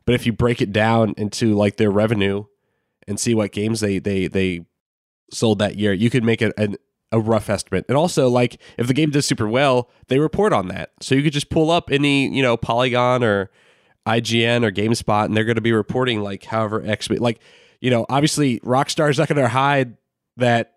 [0.10, 2.46] but if you break it down into like their revenue
[3.10, 4.62] and see what games they they they
[5.32, 6.70] sold that year, you could make a, a,
[7.12, 7.86] a rough estimate.
[7.90, 11.24] And also, like if the game does super well, they report on that, so you
[11.24, 13.50] could just pull up any you know Polygon or
[14.08, 17.42] IGN or GameSpot, and they're going to be reporting like however X like
[17.82, 19.98] you know obviously Rockstar's not going to hide
[20.38, 20.76] that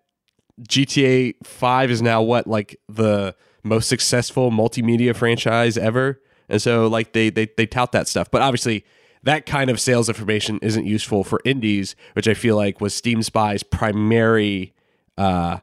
[0.63, 6.19] GTA Five is now what like the most successful multimedia franchise ever,
[6.49, 8.85] and so like they they they tout that stuff, but obviously
[9.23, 13.23] that kind of sales information isn't useful for indies, which I feel like was Steam
[13.23, 14.73] Spy's primary
[15.17, 15.59] uh,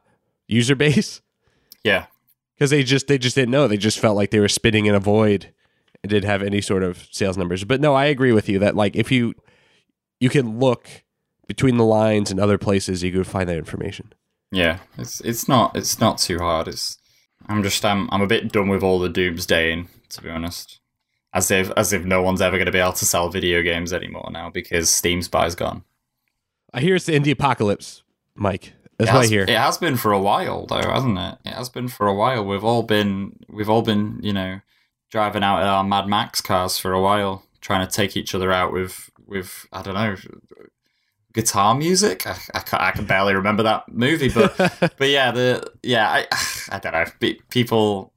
[0.47, 1.21] user base.
[1.83, 2.07] Yeah,
[2.55, 3.67] because they just they just didn't know.
[3.67, 5.53] They just felt like they were spinning in a void.
[6.03, 7.63] It didn't have any sort of sales numbers.
[7.63, 9.35] But no, I agree with you that like if you
[10.19, 10.89] you can look
[11.47, 14.13] between the lines and other places, you could find that information.
[14.51, 16.67] Yeah, it's it's not it's not too hard.
[16.67, 16.97] It's
[17.47, 20.80] I'm just I'm I'm a bit done with all the doomsdaying, to be honest
[21.33, 23.93] as if as if no one's ever going to be able to sell video games
[23.93, 25.83] anymore now because Steam Spy's gone.
[26.73, 28.03] I hear it's the indie apocalypse,
[28.35, 28.73] Mike.
[28.97, 29.43] That's what I hear.
[29.43, 31.37] It has been for a while, though, hasn't it?
[31.45, 32.45] It has been for a while.
[32.45, 34.61] We've all been we've all been you know
[35.09, 38.51] driving out in our Mad Max cars for a while, trying to take each other
[38.51, 40.15] out with with I don't know
[41.33, 42.27] guitar music.
[42.27, 44.55] I, I, can, I can barely remember that movie, but
[44.97, 46.27] but yeah, the yeah I
[46.71, 47.05] I don't know.
[47.49, 48.13] People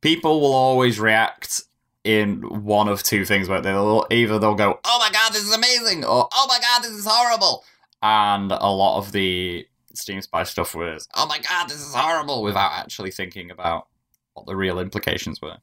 [0.00, 1.62] people will always react
[2.04, 5.54] in one of two things where they'll either they'll go, "Oh my god, this is
[5.54, 7.64] amazing," or "Oh my god, this is horrible,"
[8.02, 12.42] and a lot of the Steam Spy stuff was, "Oh my god, this is horrible,"
[12.42, 13.88] without actually thinking about
[14.34, 15.58] what the real implications were.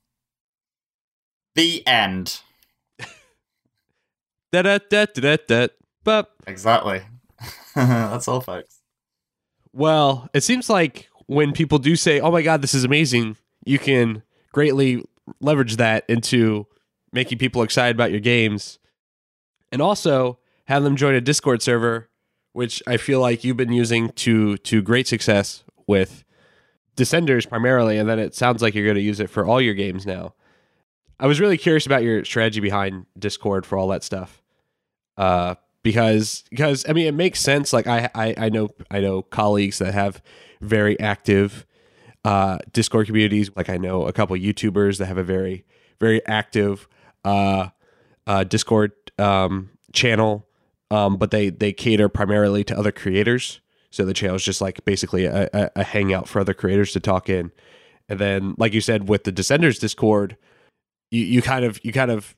[1.56, 2.40] The end.
[4.52, 5.68] da da da da da.
[6.04, 7.02] But exactly.
[7.76, 8.80] That's all, folks.
[9.74, 13.78] Well, it seems like when people do say, "Oh my god, this is amazing," you
[13.78, 14.24] can
[14.54, 15.04] greatly
[15.40, 16.68] leverage that into
[17.12, 18.80] making people excited about your games
[19.72, 22.10] and also have them join a discord server
[22.54, 26.24] which i feel like you've been using to to great success with
[27.00, 29.74] descenders primarily and then it sounds like you're going to use it for all your
[29.74, 30.34] games now.
[31.20, 34.42] I was really curious about your strategy behind discord for all that stuff
[35.18, 37.74] uh because because i mean it makes sense.
[37.74, 40.22] Like i i, I know i know colleagues that have
[40.62, 41.66] very active
[42.26, 43.50] uh, Discord communities.
[43.56, 45.66] Like I know a couple YouTubers that have a very
[46.00, 46.88] very active
[47.26, 47.70] uh,
[48.28, 50.48] uh, Discord um, channel,
[50.92, 53.62] um, but they they cater primarily to other creators.
[53.92, 57.00] So the channel is just like basically a, a, a hangout for other creators to
[57.00, 57.52] talk in.
[58.08, 60.38] And then, like you said, with the Descenders Discord,
[61.12, 62.36] you, you kind of you kind of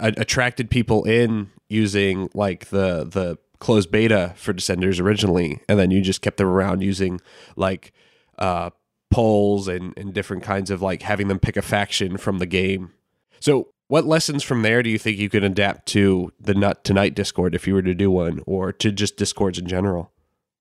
[0.00, 6.00] attracted people in using like the the closed beta for Descenders originally, and then you
[6.00, 7.20] just kept them around using
[7.56, 7.92] like
[8.38, 8.70] uh,
[9.10, 12.92] polls and, and different kinds of like having them pick a faction from the game.
[13.40, 17.14] So, what lessons from there do you think you can adapt to the Not Tonight
[17.14, 20.12] Discord if you were to do one, or to just Discords in general?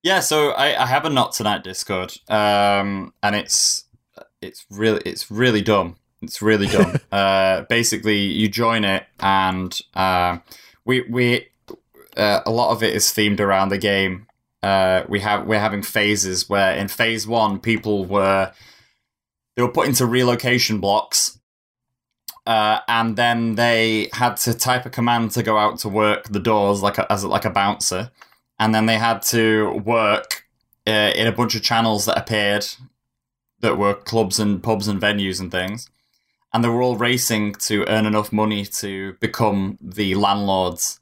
[0.02, 3.86] Yeah, so I, I have a Not Tonight Discord, um, and it's
[4.42, 5.98] it's really it's really dumb.
[6.22, 6.96] It's really dumb.
[7.12, 10.40] uh, basically, you join it, and uh,
[10.86, 11.50] we we
[12.18, 14.26] uh, a lot of it is themed around the game
[14.62, 18.52] uh, we have we're having phases where in phase one people were
[19.56, 21.39] they were put into relocation blocks,
[22.45, 26.39] uh, and then they had to type a command to go out to work the
[26.39, 28.12] doors like a, as like a bouncer,
[28.60, 30.45] and then they had to work
[30.88, 32.65] uh, in a bunch of channels that appeared
[33.62, 35.89] that were clubs and pubs and venues and things,
[36.54, 41.00] and they were all racing to earn enough money to become the landlords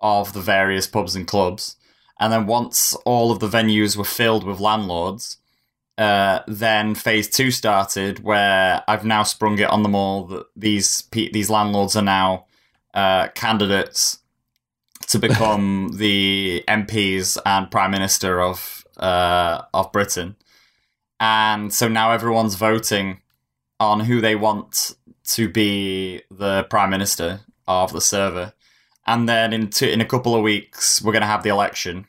[0.00, 1.76] of the various pubs and clubs.
[2.22, 5.38] And then once all of the venues were filled with landlords,
[5.98, 11.02] uh, then phase two started, where I've now sprung it on them all that these
[11.10, 12.46] these landlords are now
[12.94, 14.20] uh, candidates
[15.08, 20.36] to become the MPs and Prime Minister of uh, of Britain,
[21.18, 23.20] and so now everyone's voting
[23.80, 28.52] on who they want to be the Prime Minister of the server,
[29.08, 32.06] and then in two, in a couple of weeks we're going to have the election,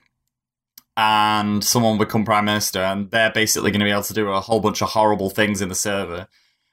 [0.95, 4.39] and someone become prime minister, and they're basically going to be able to do a
[4.39, 6.27] whole bunch of horrible things in the server.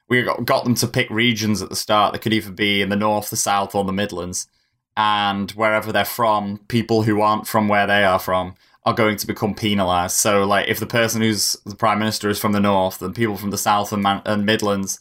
[0.09, 2.95] We got, them to pick regions at the start that could either be in the
[2.95, 4.47] north, the south, or the Midlands,
[4.95, 8.55] and wherever they're from, people who aren't from where they are from
[8.85, 10.17] are going to become penalised.
[10.17, 13.37] So, like, if the person who's the prime minister is from the north, then people
[13.37, 14.99] from the south and, Man- and Midlands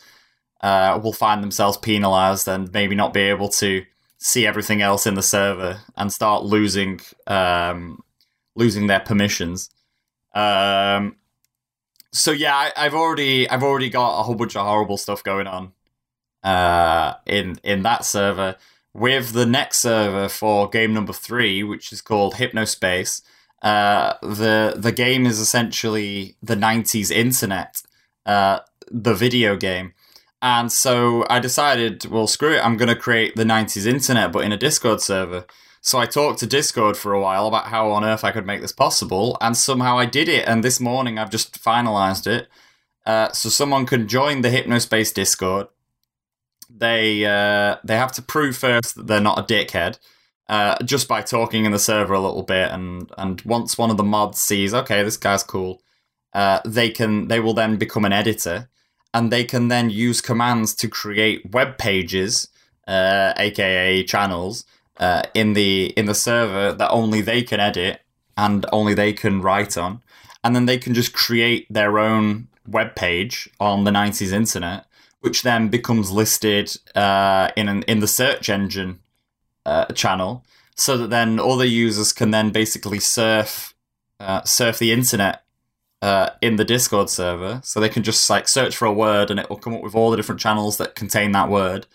[0.60, 3.84] uh, will find themselves penalised and maybe not be able to
[4.18, 8.02] see everything else in the server and start losing um,
[8.54, 9.70] losing their permissions.
[10.34, 11.16] Um,
[12.12, 15.46] so yeah, I, have already I've already got a whole bunch of horrible stuff going
[15.46, 15.72] on
[16.42, 18.56] uh, in in that server.
[18.92, 23.22] With the next server for game number three, which is called Hypnospace,
[23.62, 27.82] uh, the the game is essentially the '90s internet,
[28.26, 28.60] uh,
[28.90, 29.94] the video game.
[30.42, 34.42] And so I decided, well, screw it, I'm going to create the 90s internet, but
[34.42, 35.44] in a Discord server.
[35.82, 38.60] So I talked to Discord for a while about how on earth I could make
[38.60, 40.46] this possible, and somehow I did it.
[40.46, 42.48] And this morning I've just finalized it.
[43.06, 45.68] Uh, so someone can join the Hypnospace Discord.
[46.68, 49.98] They uh, they have to prove first that they're not a dickhead,
[50.48, 52.70] uh, just by talking in the server a little bit.
[52.70, 55.82] And and once one of the mods sees, okay, this guy's cool,
[56.34, 58.68] uh, they can they will then become an editor,
[59.14, 62.48] and they can then use commands to create web pages,
[62.86, 64.66] aka uh, channels
[65.00, 68.02] uh, in the in the server that only they can edit
[68.36, 70.02] and only they can write on,
[70.44, 74.86] and then they can just create their own web page on the '90s internet,
[75.20, 79.00] which then becomes listed uh, in an, in the search engine
[79.64, 80.44] uh, channel,
[80.76, 83.74] so that then other users can then basically surf
[84.20, 85.44] uh, surf the internet
[86.02, 87.62] uh, in the Discord server.
[87.64, 89.94] So they can just like search for a word, and it will come up with
[89.94, 91.86] all the different channels that contain that word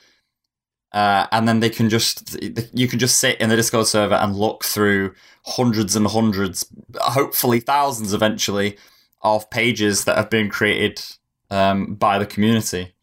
[0.96, 2.42] uh, and then they can just
[2.74, 5.14] you can just sit in the Discord server and look through
[5.46, 8.78] hundreds and hundreds, hopefully thousands eventually,
[9.22, 11.04] of pages that have been created
[11.52, 12.94] um, by the community.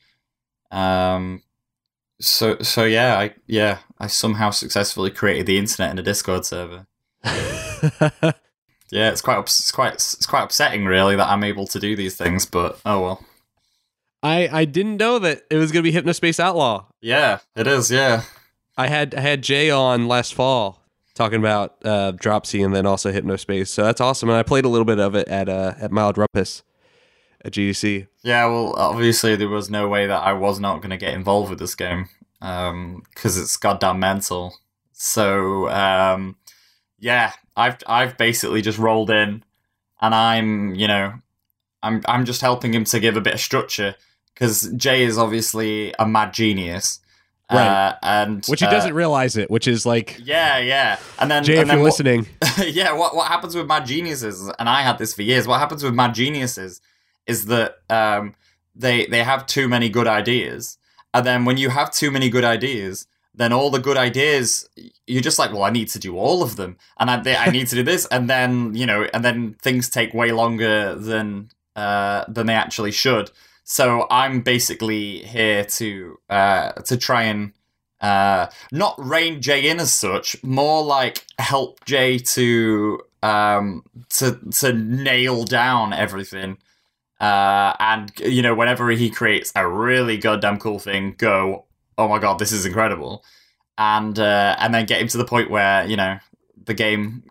[0.70, 1.42] Um,
[2.18, 6.86] so so yeah, I yeah I somehow successfully created the internet in a Discord server.
[8.90, 12.16] yeah, it's quite it's quite it's quite upsetting really that I'm able to do these
[12.16, 13.24] things, but oh well.
[14.22, 16.86] I I didn't know that it was going to be Hypnospace Outlaw.
[17.02, 17.90] Yeah, it is.
[17.90, 18.22] Yeah,
[18.76, 20.82] I had I had Jay on last fall
[21.14, 23.68] talking about uh, Dropsy and then also Hypnospace.
[23.68, 24.28] So that's awesome.
[24.28, 26.62] And I played a little bit of it at uh, at Mild Rumpus
[27.44, 28.06] at GDC.
[28.22, 31.50] Yeah, well, obviously there was no way that I was not going to get involved
[31.50, 34.54] with this game because um, it's goddamn mental.
[34.92, 36.36] So um,
[36.98, 39.42] yeah, I've I've basically just rolled in,
[40.00, 41.14] and I'm you know
[41.82, 43.96] I'm I'm just helping him to give a bit of structure
[44.34, 47.00] because Jay is obviously a mad genius.
[47.50, 47.66] Right.
[47.66, 50.98] Uh, and which he uh, doesn't realize it, which is like yeah, yeah.
[51.18, 52.26] And then Jay, and if then you're what, listening,
[52.66, 52.92] yeah.
[52.92, 54.50] What what happens with mad geniuses?
[54.58, 55.46] And I had this for years.
[55.46, 56.80] What happens with mad geniuses
[57.26, 58.34] is that um,
[58.74, 60.78] they they have too many good ideas,
[61.12, 64.68] and then when you have too many good ideas, then all the good ideas
[65.06, 67.66] you're just like, well, I need to do all of them, and I I need
[67.68, 72.24] to do this, and then you know, and then things take way longer than uh,
[72.28, 73.30] than they actually should.
[73.72, 77.54] So I'm basically here to uh, to try and
[78.02, 84.74] uh, not rein Jay in as such, more like help Jay to um, to to
[84.74, 86.58] nail down everything.
[87.18, 91.64] Uh, and you know, whenever he creates a really goddamn cool thing, go,
[91.96, 93.24] oh my god, this is incredible,
[93.78, 96.18] and uh, and then get him to the point where you know
[96.62, 97.24] the game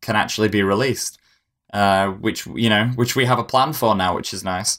[0.00, 1.18] can actually be released,
[1.72, 4.78] uh, which you know, which we have a plan for now, which is nice.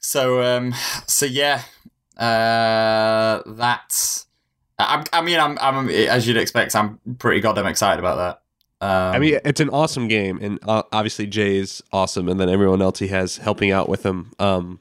[0.00, 0.74] So um,
[1.06, 1.62] so yeah,
[2.16, 4.26] uh, that's.
[4.78, 6.74] I, I mean, I'm, I'm as you'd expect.
[6.74, 8.86] I'm pretty goddamn excited about that.
[8.86, 12.80] Um, I mean, it's an awesome game, and uh, obviously Jay's awesome, and then everyone
[12.80, 14.32] else he has helping out with him.
[14.38, 14.80] Um,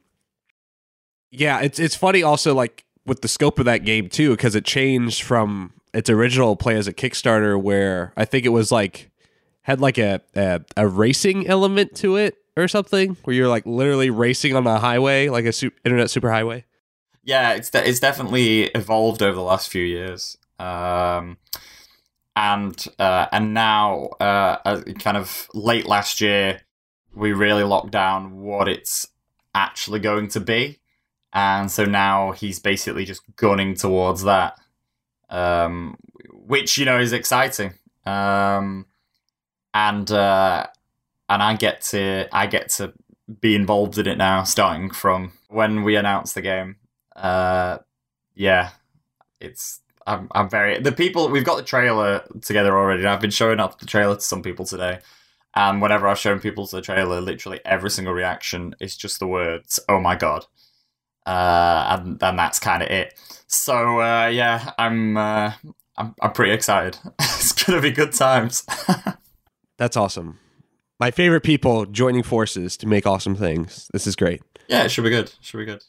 [1.32, 4.64] Yeah, it's it's funny also like with the scope of that game too because it
[4.64, 9.10] changed from its original play as a Kickstarter where I think it was like
[9.64, 14.10] had like a, a a racing element to it or something where you're like literally
[14.10, 16.64] racing on a highway like a su- internet superhighway.
[17.24, 20.38] Yeah, it's de- it's definitely evolved over the last few years.
[20.58, 21.38] Um,
[22.36, 26.62] and uh, and now, uh, uh, kind of late last year,
[27.14, 29.08] we really locked down what it's
[29.54, 30.80] actually going to be,
[31.34, 34.58] and so now he's basically just gunning towards that,
[35.30, 35.98] um,
[36.32, 37.74] which you know is exciting.
[38.06, 38.86] Um,
[39.74, 40.68] and uh,
[41.30, 42.94] and I get to I get to
[43.42, 46.78] be involved in it now, starting from when we announced the game.
[47.16, 47.78] Uh,
[48.36, 48.72] yeah,
[49.40, 53.06] it's I'm I'm very the people we've got the trailer together already.
[53.06, 55.00] I've been showing up the trailer to some people today,
[55.56, 59.80] and whenever I've shown people the trailer, literally every single reaction is just the words
[59.88, 60.46] "Oh my god,"
[61.28, 63.14] uh, and and that's kind of it.
[63.48, 65.54] So uh, yeah, I'm uh,
[65.96, 66.98] I'm I'm pretty excited.
[67.20, 68.66] it's gonna be good times.
[69.78, 70.40] That's awesome.
[71.00, 73.90] My favorite people joining forces to make awesome things.
[73.94, 74.42] This is great.
[74.68, 75.32] yeah, it should be good.
[75.42, 75.84] Should be good.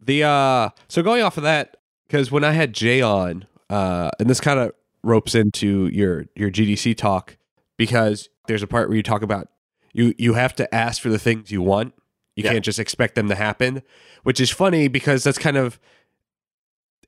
[0.00, 4.28] The uh so going off of that, because when I had Jay on, uh, and
[4.28, 7.36] this kind of ropes into your your GDC talk,
[7.76, 9.48] because there's a part where you talk about
[9.92, 11.94] you you have to ask for the things you want.
[12.36, 12.52] You Yeah.
[12.52, 13.82] can't just expect them to happen,
[14.22, 15.78] which is funny because that's kind of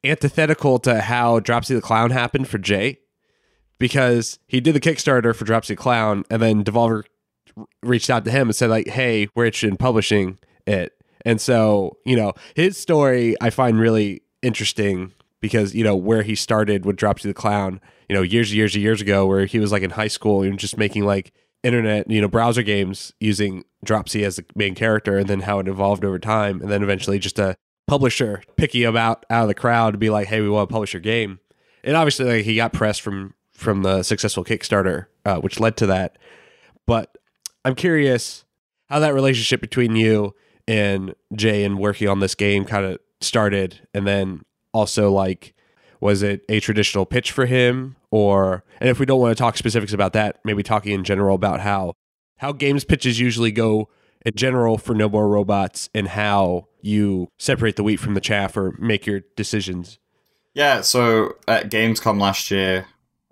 [0.05, 2.99] antithetical to how Dropsy the Clown happened for Jay,
[3.79, 7.05] because he did the Kickstarter for Dropsy the Clown, and then Devolver
[7.83, 10.93] reached out to him and said like, "Hey, we're interested in publishing it."
[11.25, 16.35] And so, you know, his story I find really interesting because, you know, where he
[16.35, 19.59] started with Dropsy the Clown, you know, years and years and years ago, where he
[19.59, 21.33] was like in high school and just making like
[21.63, 25.69] internet, you know, browser games using Dropsy as the main character, and then how it
[25.69, 29.55] evolved over time, and then eventually just a publisher picking him out out of the
[29.55, 31.41] crowd to be like, "Hey, we want to publish your game,"
[31.83, 35.87] and obviously like, he got press from from the successful Kickstarter, uh, which led to
[35.87, 36.19] that.
[36.87, 37.17] But
[37.65, 38.45] I'm curious
[38.89, 40.35] how that relationship between you
[40.69, 44.43] and Jay and working on this game kind of started, and then
[44.73, 45.55] also like,
[46.01, 49.57] was it a traditional pitch for him, or and if we don't want to talk
[49.57, 51.95] specifics about that, maybe talking in general about how
[52.39, 53.89] how games pitches usually go
[54.27, 58.57] in general for No More Robots, and how you separate the wheat from the chaff
[58.57, 59.99] or make your decisions.
[60.53, 62.87] Yeah, so at Gamescom last year,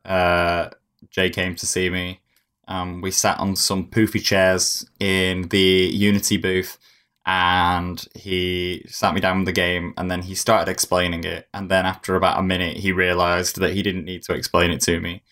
[0.04, 0.70] uh,
[1.10, 2.21] Jay came to see me.
[2.68, 6.78] Um, we sat on some poofy chairs in the Unity booth,
[7.26, 11.48] and he sat me down with the game, and then he started explaining it.
[11.52, 14.80] And then after about a minute, he realized that he didn't need to explain it
[14.82, 15.22] to me,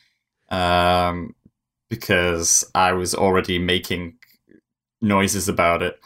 [0.50, 1.34] um,
[1.88, 4.18] because I was already making
[5.00, 6.00] noises about it.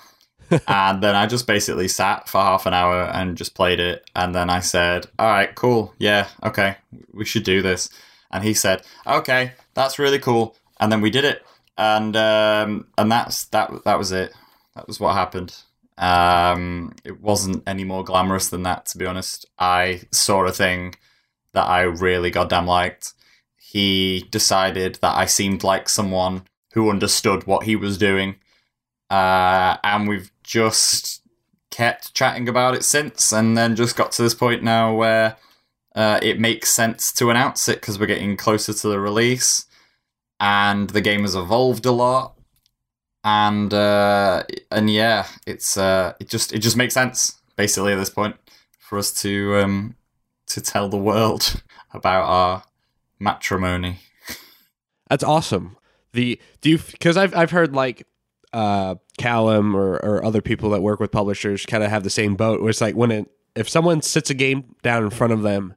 [0.68, 4.08] and then I just basically sat for half an hour and just played it.
[4.14, 6.76] And then I said, "All right, cool, yeah, okay,
[7.12, 7.88] we should do this."
[8.30, 11.44] And he said, "Okay, that's really cool." And then we did it,
[11.78, 13.70] and um, and that's that.
[13.84, 14.32] That was it.
[14.74, 15.56] That was what happened.
[15.96, 19.46] Um, it wasn't any more glamorous than that, to be honest.
[19.58, 20.96] I saw a thing
[21.52, 23.12] that I really goddamn liked.
[23.56, 28.36] He decided that I seemed like someone who understood what he was doing
[29.10, 31.22] uh, and we've just
[31.70, 35.36] kept chatting about it since, and then just got to this point now where
[35.94, 39.66] uh, it makes sense to announce it because we're getting closer to the release,
[40.40, 42.34] and the game has evolved a lot,
[43.22, 48.10] and uh, and yeah, it's uh, it just it just makes sense basically at this
[48.10, 48.36] point
[48.78, 49.96] for us to um,
[50.46, 51.62] to tell the world
[51.92, 52.62] about our
[53.18, 53.98] matrimony.
[55.08, 55.76] That's awesome.
[56.12, 58.06] The do you because I've I've heard like
[58.52, 62.36] uh Callum or or other people that work with publishers kind of have the same
[62.36, 65.42] boat where it's like when it if someone sits a game down in front of
[65.42, 65.74] them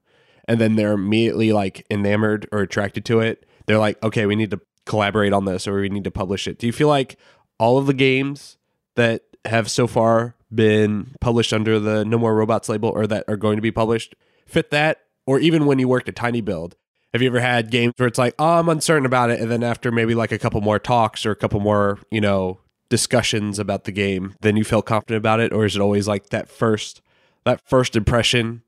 [0.47, 4.51] and then they're immediately like enamored or attracted to it, they're like, okay, we need
[4.51, 6.57] to collaborate on this or we need to publish it.
[6.57, 7.17] Do you feel like
[7.59, 8.57] all of the games
[8.95, 13.37] that have so far been published under the No More Robots label or that are
[13.37, 14.15] going to be published
[14.45, 15.01] fit that?
[15.25, 16.73] Or even when you worked at tinyBuild,
[17.13, 19.61] have you ever had games where it's like, oh, I'm uncertain about it, and then
[19.63, 22.59] after maybe like a couple more talks or a couple more, you know,
[22.89, 26.29] discussions about the game, then you feel confident about it, or is it always like
[26.29, 27.01] that first
[27.43, 28.61] that first impression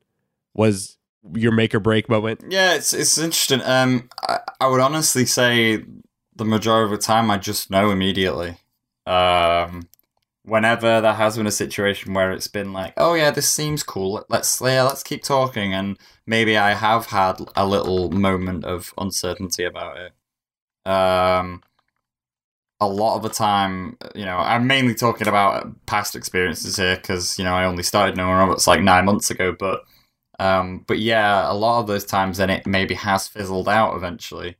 [0.54, 0.98] was
[1.34, 2.44] your make or break moment?
[2.48, 3.62] Yeah, it's it's interesting.
[3.62, 5.84] Um, I, I would honestly say
[6.36, 8.56] the majority of the time I just know immediately.
[9.06, 9.88] Um,
[10.44, 14.24] whenever there has been a situation where it's been like, oh yeah, this seems cool.
[14.28, 19.64] Let's yeah, let's keep talking, and maybe I have had a little moment of uncertainty
[19.64, 20.90] about it.
[20.90, 21.62] Um,
[22.80, 27.38] a lot of the time, you know, I'm mainly talking about past experiences here because
[27.38, 29.84] you know I only started No More Robots like nine months ago, but
[30.40, 34.56] um, but yeah, a lot of those times then it maybe has fizzled out eventually.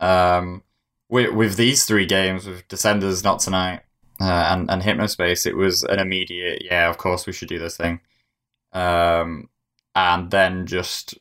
[0.00, 0.62] Um,
[1.08, 3.80] with with these three games, with Descenders, Not Tonight,
[4.20, 7.76] uh, and and Hypnospace, it was an immediate yeah, of course we should do this
[7.76, 7.98] thing,
[8.72, 9.48] um,
[9.96, 11.18] and then just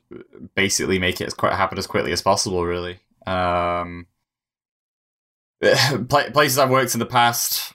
[0.54, 3.00] basically make it as quite happen as quickly as possible, really.
[3.26, 4.06] Um,
[6.08, 7.74] places I've worked in the past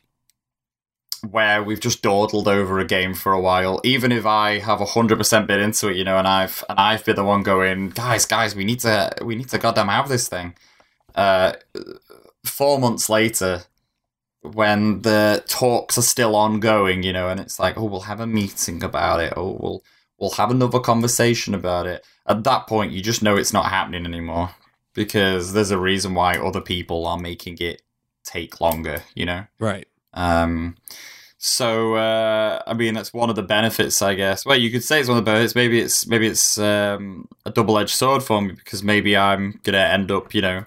[1.31, 5.19] where we've just dawdled over a game for a while, even if I have hundred
[5.19, 8.27] percent been into it, you know, and I've and I've been the one going, guys,
[8.27, 10.55] guys, we need to we need to goddamn have this thing.
[11.15, 11.53] Uh,
[12.45, 13.63] four months later,
[14.43, 18.27] when the talks are still ongoing, you know, and it's like, oh, we'll have a
[18.27, 19.83] meeting about it, oh, we'll
[20.19, 22.05] we'll have another conversation about it.
[22.27, 24.51] At that point, you just know it's not happening anymore
[24.95, 27.83] because there's a reason why other people are making it
[28.25, 29.47] take longer, you know?
[29.59, 29.89] Right.
[30.15, 30.77] Um,
[31.45, 34.47] so uh, I mean that's one of the benefits, I guess.
[34.47, 35.57] Well, you could say it's one of the benefits.
[35.57, 39.79] Maybe it's maybe it's um, a double edged sword for me because maybe I'm gonna
[39.79, 40.67] end up, you know,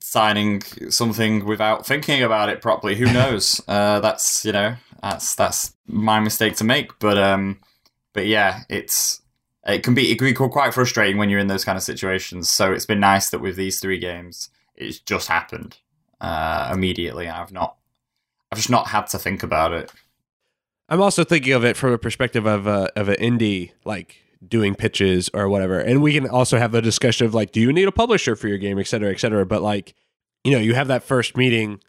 [0.00, 2.96] signing something without thinking about it properly.
[2.96, 3.60] Who knows?
[3.68, 4.74] uh, that's you know
[5.04, 6.98] that's that's my mistake to make.
[6.98, 7.60] But um,
[8.14, 9.22] but yeah, it's
[9.64, 12.50] it can be it can be quite frustrating when you're in those kind of situations.
[12.50, 15.78] So it's been nice that with these three games, it's just happened
[16.20, 17.28] uh, immediately.
[17.28, 17.77] I've not
[18.50, 19.92] I've just not had to think about it.
[20.88, 24.74] I'm also thinking of it from a perspective of a, of an indie like doing
[24.74, 27.88] pitches or whatever, and we can also have the discussion of like, do you need
[27.88, 29.44] a publisher for your game, et cetera, et cetera.
[29.44, 29.94] But like,
[30.44, 31.80] you know, you have that first meeting.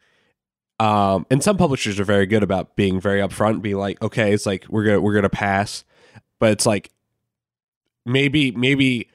[0.80, 4.46] Um, and some publishers are very good about being very upfront, be like, okay, it's
[4.46, 5.84] like we're gonna we're gonna pass,
[6.40, 6.90] but it's like
[8.06, 9.10] maybe maybe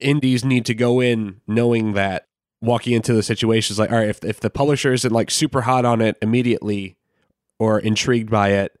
[0.00, 2.26] indies need to go in knowing that
[2.62, 5.62] walking into the situation is like, all right, if if the publisher isn't like super
[5.62, 6.96] hot on it immediately
[7.58, 8.78] or intrigued by it,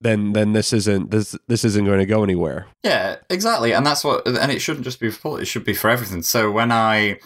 [0.00, 2.66] then then this isn't this this isn't going to go anywhere.
[2.82, 5.88] Yeah, exactly, and that's what, and it shouldn't just be for it should be for
[5.88, 6.22] everything.
[6.22, 7.20] So when I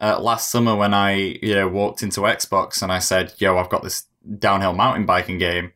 [0.00, 3.70] uh, last summer when I you know walked into Xbox and I said, "Yo, I've
[3.70, 4.04] got this
[4.38, 5.72] downhill mountain biking game,"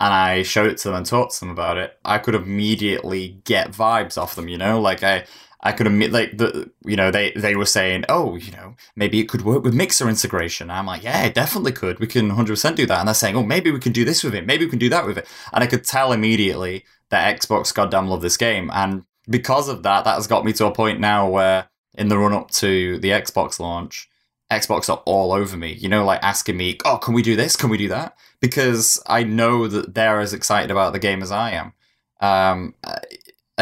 [0.00, 3.40] and I showed it to them and talked to them about it, I could immediately
[3.44, 4.48] get vibes off them.
[4.48, 5.26] You know, like I
[5.62, 9.20] I could admit, like the you know they they were saying, oh, you know, maybe
[9.20, 10.70] it could work with Mixer integration.
[10.70, 12.00] I'm like, yeah, it definitely could.
[12.00, 12.98] We can 100 percent do that.
[12.98, 14.46] And they're saying, oh, maybe we can do this with it.
[14.46, 15.28] Maybe we can do that with it.
[15.52, 18.70] And I could tell immediately that Xbox goddamn love this game.
[18.74, 22.18] And because of that, that has got me to a point now where in the
[22.18, 24.08] run up to the Xbox launch,
[24.50, 25.74] Xbox are all over me.
[25.74, 27.54] You know, like asking me, oh, can we do this?
[27.54, 28.16] Can we do that?
[28.40, 31.72] Because I know that they're as excited about the game as I am.
[32.20, 32.74] Um,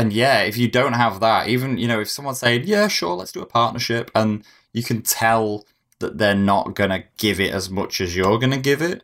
[0.01, 3.15] and yeah, if you don't have that, even you know, if someone's saying, "Yeah, sure,
[3.15, 4.43] let's do a partnership," and
[4.73, 5.67] you can tell
[5.99, 9.03] that they're not gonna give it as much as you're gonna give it,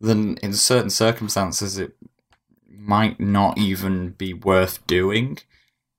[0.00, 1.92] then in certain circumstances, it
[2.68, 5.38] might not even be worth doing,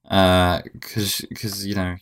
[0.04, 1.96] because uh, because you know,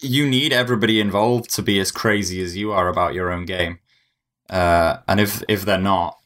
[0.00, 3.78] you need everybody involved to be as crazy as you are about your own game,
[4.50, 6.18] uh, and if if they're not,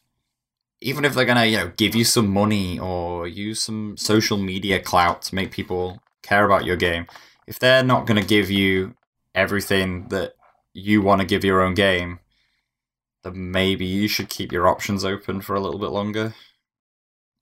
[0.80, 4.80] even if they're gonna you know give you some money or use some social media
[4.80, 7.06] clout to make people care about your game
[7.46, 8.94] if they're not gonna give you
[9.34, 10.34] everything that
[10.72, 12.18] you want to give your own game
[13.22, 16.34] then maybe you should keep your options open for a little bit longer.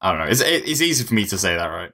[0.00, 0.30] I don't know.
[0.30, 1.92] It's, it's easy for me to say that right?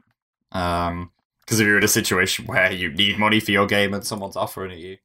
[0.52, 1.10] Um
[1.40, 4.36] because if you're in a situation where you need money for your game and someone's
[4.36, 4.96] offering it you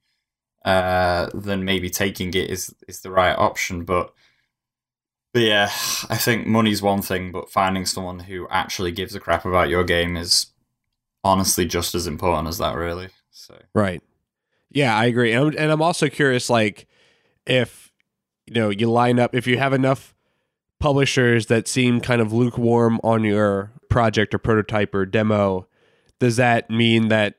[0.63, 4.13] uh then maybe taking it is is the right option but
[5.35, 5.65] but yeah,
[6.09, 9.83] I think money's one thing, but finding someone who actually gives a crap about your
[9.83, 10.47] game is
[11.25, 13.09] honestly just as important as that, really.
[13.31, 14.01] So right,
[14.71, 16.87] yeah, I agree, and I'm, and I'm also curious, like
[17.45, 17.91] if
[18.47, 20.15] you know you line up if you have enough
[20.79, 25.67] publishers that seem kind of lukewarm on your project or prototype or demo,
[26.17, 27.35] does that mean that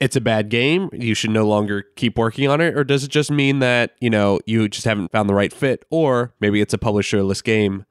[0.00, 3.10] it's a bad game, you should no longer keep working on it, or does it
[3.10, 6.74] just mean that you know you just haven't found the right fit, or maybe it's
[6.74, 7.84] a publisherless game?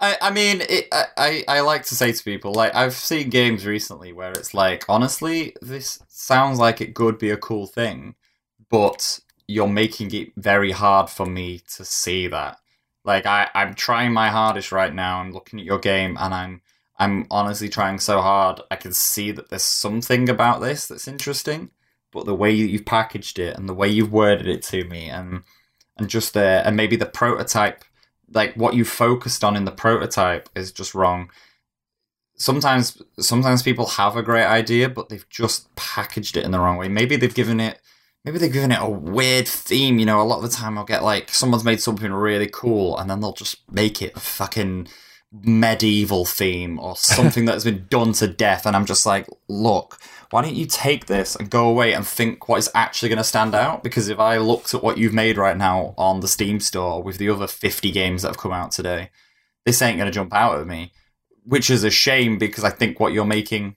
[0.00, 3.66] I, I mean, it, I, I like to say to people, like, I've seen games
[3.66, 8.14] recently where it's like, honestly, this sounds like it could be a cool thing,
[8.70, 12.58] but you're making it very hard for me to see that.
[13.04, 15.18] Like, I, I'm trying my hardest right now.
[15.18, 16.62] I'm looking at your game and I'm
[16.98, 18.60] I'm honestly trying so hard.
[18.70, 21.70] I can see that there's something about this that's interesting,
[22.12, 25.42] but the way you've packaged it and the way you've worded it to me, and
[25.96, 27.84] and just the and maybe the prototype,
[28.32, 31.30] like what you focused on in the prototype, is just wrong.
[32.36, 36.76] Sometimes, sometimes people have a great idea, but they've just packaged it in the wrong
[36.76, 36.88] way.
[36.88, 37.80] Maybe they've given it,
[38.24, 39.98] maybe they've given it a weird theme.
[39.98, 42.98] You know, a lot of the time I'll get like someone's made something really cool,
[42.98, 44.88] and then they'll just make it fucking
[45.32, 49.98] medieval theme or something that's been done to death, and I'm just like, look.
[50.30, 53.24] Why don't you take this and go away and think what is actually going to
[53.24, 53.82] stand out?
[53.82, 57.16] Because if I looked at what you've made right now on the Steam store with
[57.16, 59.08] the other 50 games that have come out today,
[59.64, 60.92] this ain't going to jump out at me.
[61.44, 63.76] Which is a shame because I think what you're making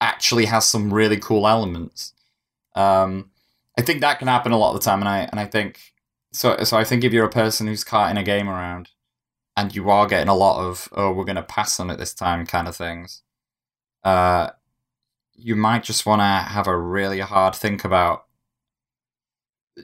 [0.00, 2.12] actually has some really cool elements.
[2.74, 3.30] Um,
[3.78, 5.80] I think that can happen a lot of the time, and I and I think
[6.32, 6.62] so.
[6.64, 8.90] So I think if you're a person who's carting a game around,
[9.56, 12.14] and you are getting a lot of "oh, we're going to pass on it this
[12.14, 13.22] time" kind of things,
[14.04, 14.50] uh,
[15.34, 18.26] you might just want to have a really hard think about.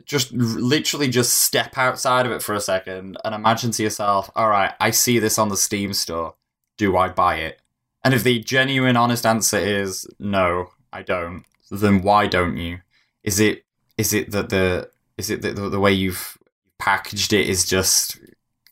[0.04, 4.48] Just literally, just step outside of it for a second and imagine to yourself, "All
[4.50, 6.34] right, I see this on the Steam store.
[6.76, 7.60] Do I buy it?"
[8.04, 12.80] And if the genuine, honest answer is no, I don't, then why don't you?
[13.22, 13.64] Is it
[13.96, 16.38] is it that the is it that the, the way you've
[16.78, 18.18] packaged it is just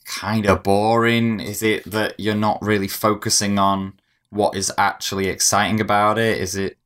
[0.06, 1.40] kind of boring?
[1.40, 3.94] Is it that you're not really focusing on
[4.30, 6.38] what is actually exciting about it?
[6.38, 6.78] Is it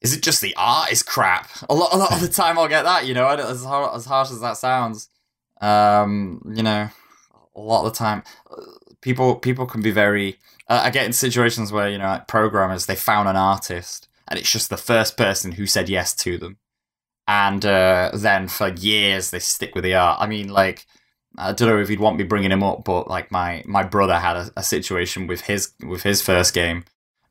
[0.00, 1.50] is it just the art is crap?
[1.68, 4.30] A lot, a lot of the time I'll get that, you know, as as harsh
[4.30, 5.08] as that sounds.
[5.60, 6.88] Um, you know,
[7.54, 8.22] a lot of the time,
[9.00, 10.38] people people can be very.
[10.68, 14.38] Uh, I get in situations where you know, like programmers, they found an artist, and
[14.38, 16.58] it's just the first person who said yes to them
[17.30, 20.18] and uh, then for years they stick with the art.
[20.20, 20.84] I mean, like
[21.40, 24.18] I don't know if you'd want me bringing him up, but like my my brother
[24.18, 26.84] had a, a situation with his with his first game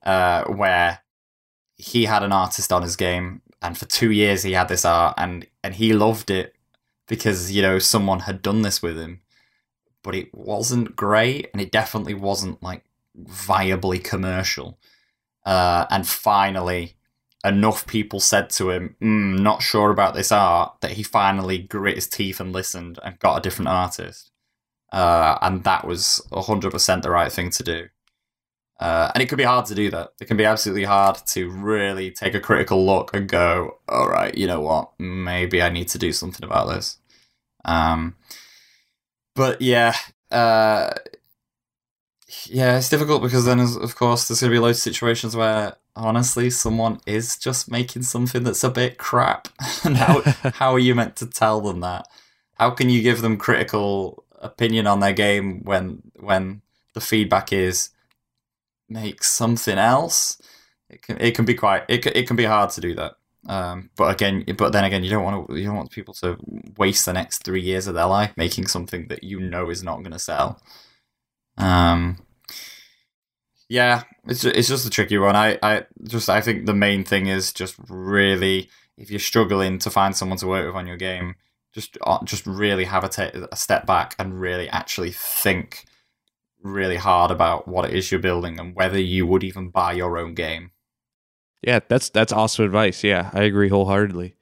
[0.03, 0.99] uh, where
[1.77, 5.13] he had an artist on his game, and for two years he had this art,
[5.17, 6.55] and and he loved it
[7.07, 9.21] because you know someone had done this with him,
[10.03, 12.83] but it wasn't great, and it definitely wasn't like
[13.17, 14.79] viably commercial.
[15.45, 16.95] Uh, and finally,
[17.43, 21.95] enough people said to him, mm, "Not sure about this art," that he finally grit
[21.95, 24.31] his teeth and listened and got a different artist.
[24.91, 27.87] Uh, and that was hundred percent the right thing to do.
[28.79, 30.13] Uh, and it can be hard to do that.
[30.21, 34.35] It can be absolutely hard to really take a critical look and go, "All right,
[34.35, 34.91] you know what?
[34.99, 36.97] Maybe I need to do something about this."
[37.65, 38.15] Um,
[39.35, 39.95] but yeah,
[40.31, 40.91] uh,
[42.45, 45.75] yeah, it's difficult because then, of course, there's going to be loads of situations where
[45.99, 49.47] honestly, someone is just making something that's a bit crap.
[49.83, 50.21] and how,
[50.53, 52.07] how are you meant to tell them that?
[52.55, 56.61] How can you give them critical opinion on their game when when
[56.93, 57.89] the feedback is
[58.89, 60.41] make something else?
[60.89, 63.13] It can it can be quite it can, it can be hard to do that.
[63.47, 66.37] Um, but again, but then again, you don't want to you don't want people to
[66.77, 69.99] waste the next three years of their life making something that you know is not
[69.99, 70.61] going to sell.
[71.57, 72.17] Um,
[73.69, 75.35] yeah, it's just, it's just a tricky one.
[75.35, 79.89] I, I just I think the main thing is just really if you're struggling to
[79.89, 81.35] find someone to work with on your game,
[81.73, 85.85] just uh, just really have a, a step back and really actually think
[86.61, 90.17] really hard about what it is you're building and whether you would even buy your
[90.17, 90.71] own game.
[91.61, 93.03] Yeah, that's that's awesome advice.
[93.03, 94.35] Yeah, I agree wholeheartedly.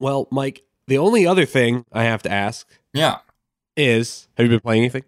[0.00, 3.18] Well, Mike, the only other thing I have to ask, yeah,
[3.76, 5.04] is have you been playing anything?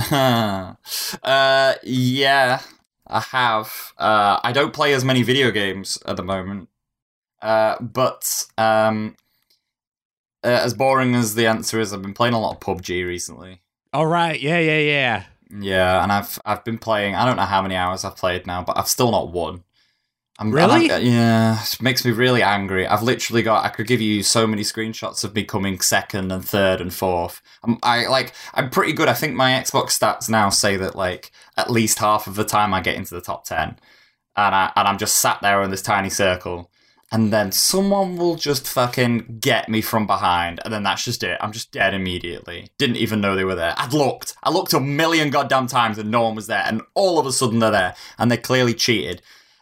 [1.22, 2.60] uh, yeah,
[3.06, 3.92] I have.
[3.98, 6.68] Uh, I don't play as many video games at the moment.
[7.42, 9.16] Uh, but um,
[10.44, 13.60] uh, as boring as the answer is, I've been playing a lot of PUBG recently.
[13.92, 15.24] All right, yeah, yeah, yeah,
[15.58, 16.02] yeah.
[16.02, 17.14] And I've I've been playing.
[17.14, 19.64] I don't know how many hours I've played now, but I've still not won.
[20.40, 20.90] I'm, really?
[20.90, 22.86] I'm, yeah, it makes me really angry.
[22.86, 23.62] I've literally got.
[23.62, 27.42] I could give you so many screenshots of me coming second and third and fourth.
[27.62, 28.32] I'm, I like.
[28.54, 29.06] I'm pretty good.
[29.06, 32.72] I think my Xbox stats now say that like at least half of the time
[32.72, 33.78] I get into the top ten,
[34.34, 36.70] and I and I'm just sat there in this tiny circle,
[37.12, 41.36] and then someone will just fucking get me from behind, and then that's just it.
[41.42, 42.70] I'm just dead immediately.
[42.78, 43.74] Didn't even know they were there.
[43.76, 44.36] I'd looked.
[44.42, 47.32] I looked a million goddamn times, and no one was there, and all of a
[47.32, 49.20] sudden they're there, and they clearly cheated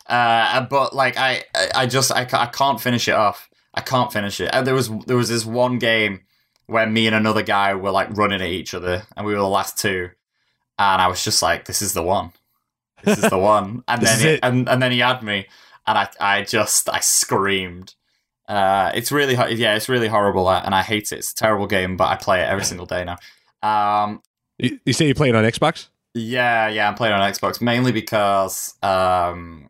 [0.09, 1.44] uh, but like I,
[1.74, 3.48] I just I, I can't finish it off.
[3.74, 4.50] I can't finish it.
[4.52, 6.22] And there was there was this one game
[6.66, 9.48] where me and another guy were like running at each other, and we were the
[9.48, 10.11] last two,
[10.78, 12.32] and I was just like, "This is the one.
[13.04, 15.46] This is the one." And then it, and and then he had me,
[15.86, 17.94] and I I just I screamed.
[18.48, 21.18] Uh, it's really yeah, it's really horrible, uh, and I hate it.
[21.18, 23.18] It's a terrible game, but I play it every single day now.
[23.62, 24.22] Um,
[24.59, 25.88] you, you say you play it on Xbox?
[26.14, 29.68] Yeah, yeah, I'm playing on Xbox mainly because um,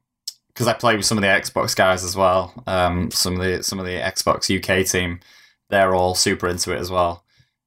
[0.58, 2.52] because I play with some of the Xbox guys as well.
[2.66, 5.20] Um, some of the some of the Xbox UK team,
[5.68, 7.22] they're all super into it as well,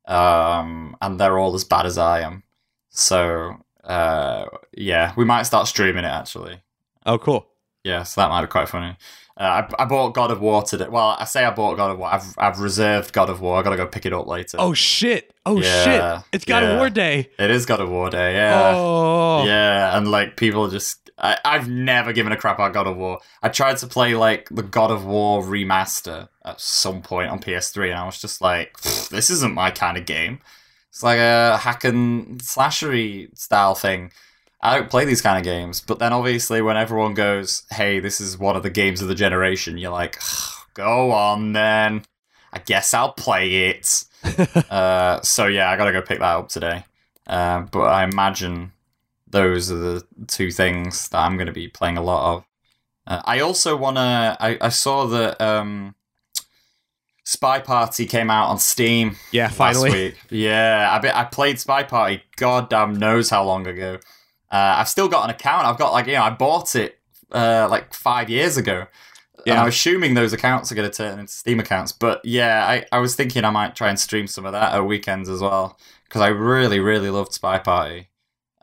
[0.10, 2.44] um, and they're all as bad as I am.
[2.89, 6.60] So uh, yeah, we might start streaming it actually.
[7.06, 7.48] Oh, cool.
[7.86, 8.98] Yeah, so that might be quite funny.
[9.38, 10.88] Uh, I, I bought God of War today.
[10.90, 12.14] Well, I say I bought God of War.
[12.14, 13.58] I've I've reserved God of War.
[13.58, 14.58] I gotta go pick it up later.
[14.60, 15.34] Oh shit!
[15.46, 15.84] Oh Yeah,
[16.20, 16.26] shit!
[16.34, 16.72] It's God yeah.
[16.72, 17.30] of War Day.
[17.40, 18.36] it is God of War Day.
[18.36, 18.74] Yeah.
[18.76, 22.98] Oh, Yeah, and like people just, I, I've never given a crap about God of
[22.98, 23.20] War.
[23.42, 27.92] I tried to play like the God of War remaster at some point on PS3,
[27.92, 28.80] and I was just like,
[29.10, 30.40] this isn't my kind of game.
[30.90, 34.12] It's like a hack and slashery style thing.
[34.62, 35.82] I don't play these kind of games.
[35.82, 39.16] But then obviously, when everyone goes, hey, this is one of the games of the
[39.16, 40.20] generation, you're like,
[40.74, 42.03] go on then.
[42.53, 44.03] I guess I'll play it.
[44.70, 46.86] uh, so yeah, I gotta go pick that up today.
[47.28, 48.74] Uh, but I imagine
[49.28, 52.45] those are the two things that I'm going to be playing a lot of.
[53.07, 54.38] Uh, I also want to.
[54.39, 55.95] I, I saw that um,
[57.26, 59.45] SpyParty came out on Steam yeah!
[59.45, 60.18] last Finally, week.
[60.30, 62.22] Yeah, I bet I played SpyParty.
[62.36, 63.99] Goddamn knows how long ago.
[64.52, 65.66] Uh, I've still got an account.
[65.66, 66.99] I've got like you know I bought it
[67.32, 68.86] uh, like five years ago.
[69.38, 69.62] And Yeah.
[69.62, 71.91] I'm assuming those accounts are going to turn into Steam accounts.
[71.91, 74.86] But yeah, I, I was thinking I might try and stream some of that at
[74.86, 75.80] weekends as well.
[76.04, 78.08] Because I really, really loved SpyParty.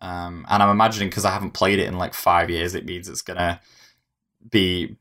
[0.01, 3.09] Um, and I'm imagining because I haven't played it in like five years, it means
[3.09, 3.59] it's going to
[4.51, 4.97] be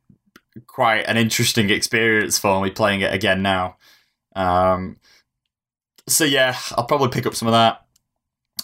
[0.66, 3.76] quite an interesting experience for me playing it again now.
[4.36, 4.98] Um,
[6.08, 7.86] so yeah, I'll probably pick up some of that.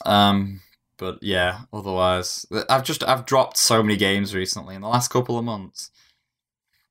[0.06, 0.62] Um,
[0.98, 5.38] but yeah, otherwise, I've just I've dropped so many games recently in the last couple
[5.38, 5.92] of months.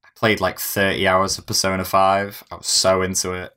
[0.05, 2.45] I played like thirty hours of Persona Five.
[2.51, 3.53] I was so into it.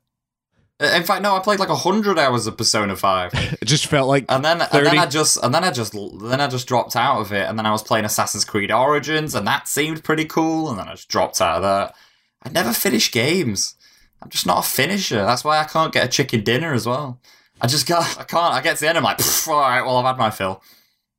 [0.78, 4.26] In fact, no, I played like hundred hours of Persona Five, it just felt like
[4.28, 7.20] and then and then I just and then I just then I just dropped out
[7.20, 10.68] of it, and then I was playing Assassin's Creed Origins, and that seemed pretty cool,
[10.70, 11.94] and then I just dropped out of that.
[12.42, 13.74] I never finish games.
[14.22, 15.24] I'm just not a finisher.
[15.24, 17.20] That's why I can't get a chicken dinner as well.
[17.60, 18.54] I just got I can't.
[18.54, 20.62] I get to the end, I'm like, all right, well I've had my fill,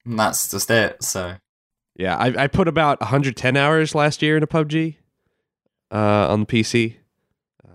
[0.06, 1.04] and that's just it.
[1.04, 1.36] So
[1.96, 2.16] yeah.
[2.16, 4.98] I, I put about 110 hours last year into PUBG
[5.92, 5.96] uh,
[6.32, 6.98] on the PC.
[7.66, 7.72] Um,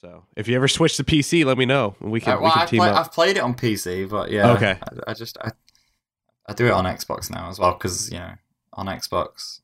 [0.00, 2.58] so if you ever switch to PC, let me know we can Uh, we can
[2.62, 2.96] I've, team play- up.
[2.98, 4.78] I've played it on PC, but yeah, Okay.
[4.82, 5.52] I, I just I,
[6.46, 8.32] I do it on Xbox now as well because you know
[8.74, 9.60] on Xbox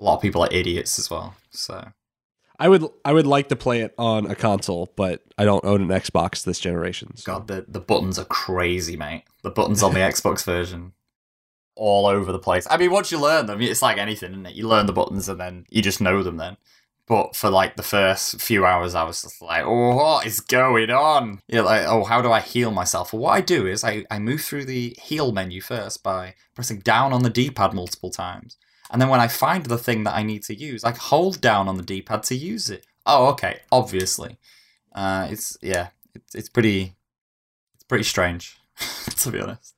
[0.00, 1.34] a lot of people are idiots as well.
[1.50, 1.86] So
[2.58, 5.82] I would I would like to play it on a console, but I don't own
[5.82, 7.16] an Xbox this generation.
[7.16, 9.24] so- God, the the buttons are crazy, mate.
[9.42, 10.92] The buttons on the Xbox version,
[11.76, 12.66] all over the place.
[12.70, 14.54] I mean, once you learn them, it's like anything, isn't it?
[14.54, 16.36] You learn the buttons and then you just know them.
[16.36, 16.56] Then,
[17.08, 20.90] but for like the first few hours, I was just like, "Oh, what is going
[20.90, 24.04] on?" Yeah, like, "Oh, how do I heal myself?" Well, what I do is I
[24.12, 28.56] I move through the heal menu first by pressing down on the D-pad multiple times,
[28.90, 31.68] and then when I find the thing that I need to use, I hold down
[31.68, 32.86] on the D-pad to use it.
[33.06, 34.38] Oh, okay, obviously.
[34.94, 36.94] Uh, it's yeah, it's it's pretty
[37.74, 38.56] it's pretty strange,
[39.16, 39.74] to be honest.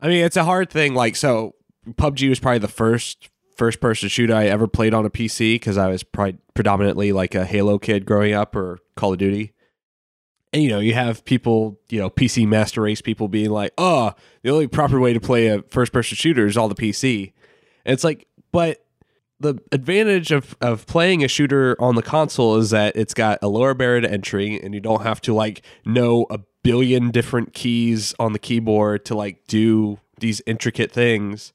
[0.00, 0.94] I mean, it's a hard thing.
[0.94, 1.54] Like, so
[1.88, 5.76] PUBG was probably the first first person shooter I ever played on a PC because
[5.76, 9.52] I was probably predominantly like a Halo kid growing up or Call of Duty.
[10.52, 14.12] And you know, you have people, you know, PC master race people being like, "Oh,
[14.42, 17.32] the only proper way to play a first person shooter is all the PC."
[17.84, 18.84] And it's like, but
[19.40, 23.48] the advantage of of playing a shooter on the console is that it's got a
[23.48, 28.14] lower barrier to entry and you don't have to like know a billion different keys
[28.18, 31.52] on the keyboard to like do these intricate things.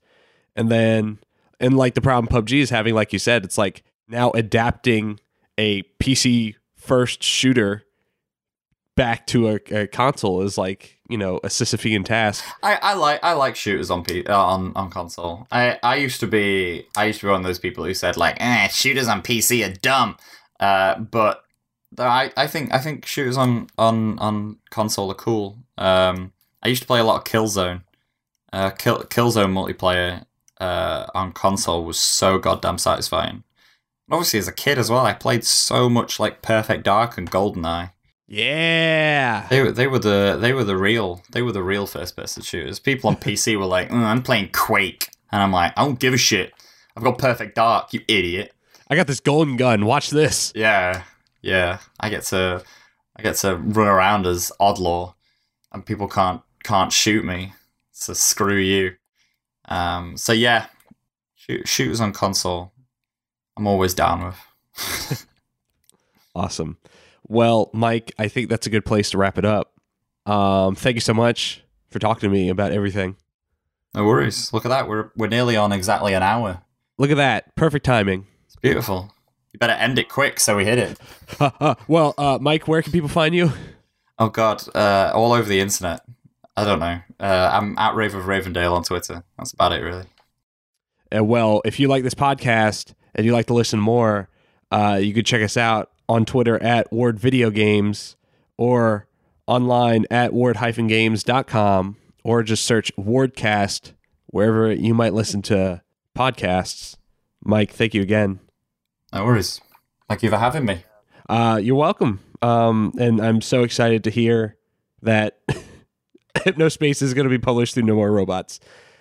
[0.56, 1.20] And then
[1.60, 5.20] and like the problem PUBG is having like you said, it's like now adapting
[5.58, 7.84] a PC first shooter
[8.98, 12.44] back to a, a console is like, you know, a Sisyphean task.
[12.62, 15.48] I, I like I like shooters on P, uh, on on console.
[15.50, 18.18] I, I used to be I used to be one of those people who said
[18.18, 20.18] like, eh, shooters on PC are dumb.
[20.60, 21.44] Uh, but
[21.98, 25.60] I, I think I think shooters on, on, on console are cool.
[25.78, 27.84] Um, I used to play a lot of Killzone.
[28.52, 30.26] Uh, Kill, Killzone multiplayer
[30.60, 33.44] uh, on console was so goddamn satisfying.
[34.10, 37.92] Obviously, as a kid as well, I played so much like Perfect Dark and GoldenEye.
[38.28, 39.48] Yeah.
[39.50, 42.44] They were they were the they were the real they were the real first person
[42.44, 42.80] shooters.
[42.80, 46.14] People on PC were like, "Mm, I'm playing Quake, and I'm like, I don't give
[46.14, 46.54] a shit.
[46.96, 48.54] I've got Perfect Dark, you idiot.
[48.90, 49.86] I got this golden gun.
[49.86, 50.52] Watch this.
[50.56, 51.04] Yeah,
[51.42, 51.80] yeah.
[52.00, 52.64] I get to
[53.16, 55.14] I get to run around as Oddjob,
[55.72, 57.54] and people can't can't shoot me.
[57.92, 58.96] So screw you.
[59.66, 60.18] Um.
[60.18, 60.68] So yeah,
[61.36, 62.74] shoot, shooters on console.
[63.58, 65.26] I'm always down with.
[66.36, 66.78] Awesome.
[67.28, 69.74] Well, Mike, I think that's a good place to wrap it up.
[70.26, 73.16] Um, thank you so much for talking to me about everything.
[73.94, 74.52] No worries.
[74.54, 74.88] Look at that.
[74.88, 76.62] We're we're nearly on exactly an hour.
[76.98, 77.56] Look at that.
[77.56, 78.28] Perfect timing.
[78.46, 79.14] It's beautiful.
[79.54, 81.78] You better end it quick so we hit it.
[81.88, 83.52] well, uh, Mike, where can people find you?
[84.20, 86.02] Oh God, uh, all over the internet.
[86.56, 87.00] I don't know.
[87.20, 89.24] Uh, I'm at Rave of Ravendale on Twitter.
[89.38, 90.06] That's about it, really.
[91.16, 94.28] Uh, well, if you like this podcast and you like to listen more,
[94.72, 98.16] uh, you could check us out on Twitter at Ward Video Games
[98.58, 99.08] or
[99.46, 103.94] online at ward-games.com or just search Wardcast
[104.28, 105.82] wherever you might listen to
[106.16, 106.98] podcasts.
[107.44, 108.40] Mike, thank you again.
[109.14, 109.62] No worries.
[110.10, 110.84] Thank you for having me.
[111.30, 112.20] Uh, you're welcome.
[112.42, 114.58] Um, and I'm so excited to hear
[115.02, 115.40] that
[116.36, 118.60] Hypnospace is going to be published through No More Robots.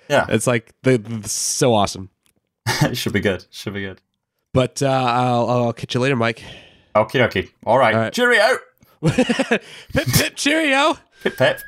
[0.09, 2.11] Yeah, It's like the, the so awesome.
[2.83, 3.45] it should be good.
[3.51, 4.01] Should be good.
[4.53, 6.43] But uh, I'll, I'll catch you later, Mike.
[6.97, 7.51] Okie dokie.
[7.65, 7.95] All right.
[7.95, 8.13] All right.
[8.13, 8.59] Cheerio.
[9.03, 10.97] pip pip cheerio.
[11.23, 11.61] Pip pip.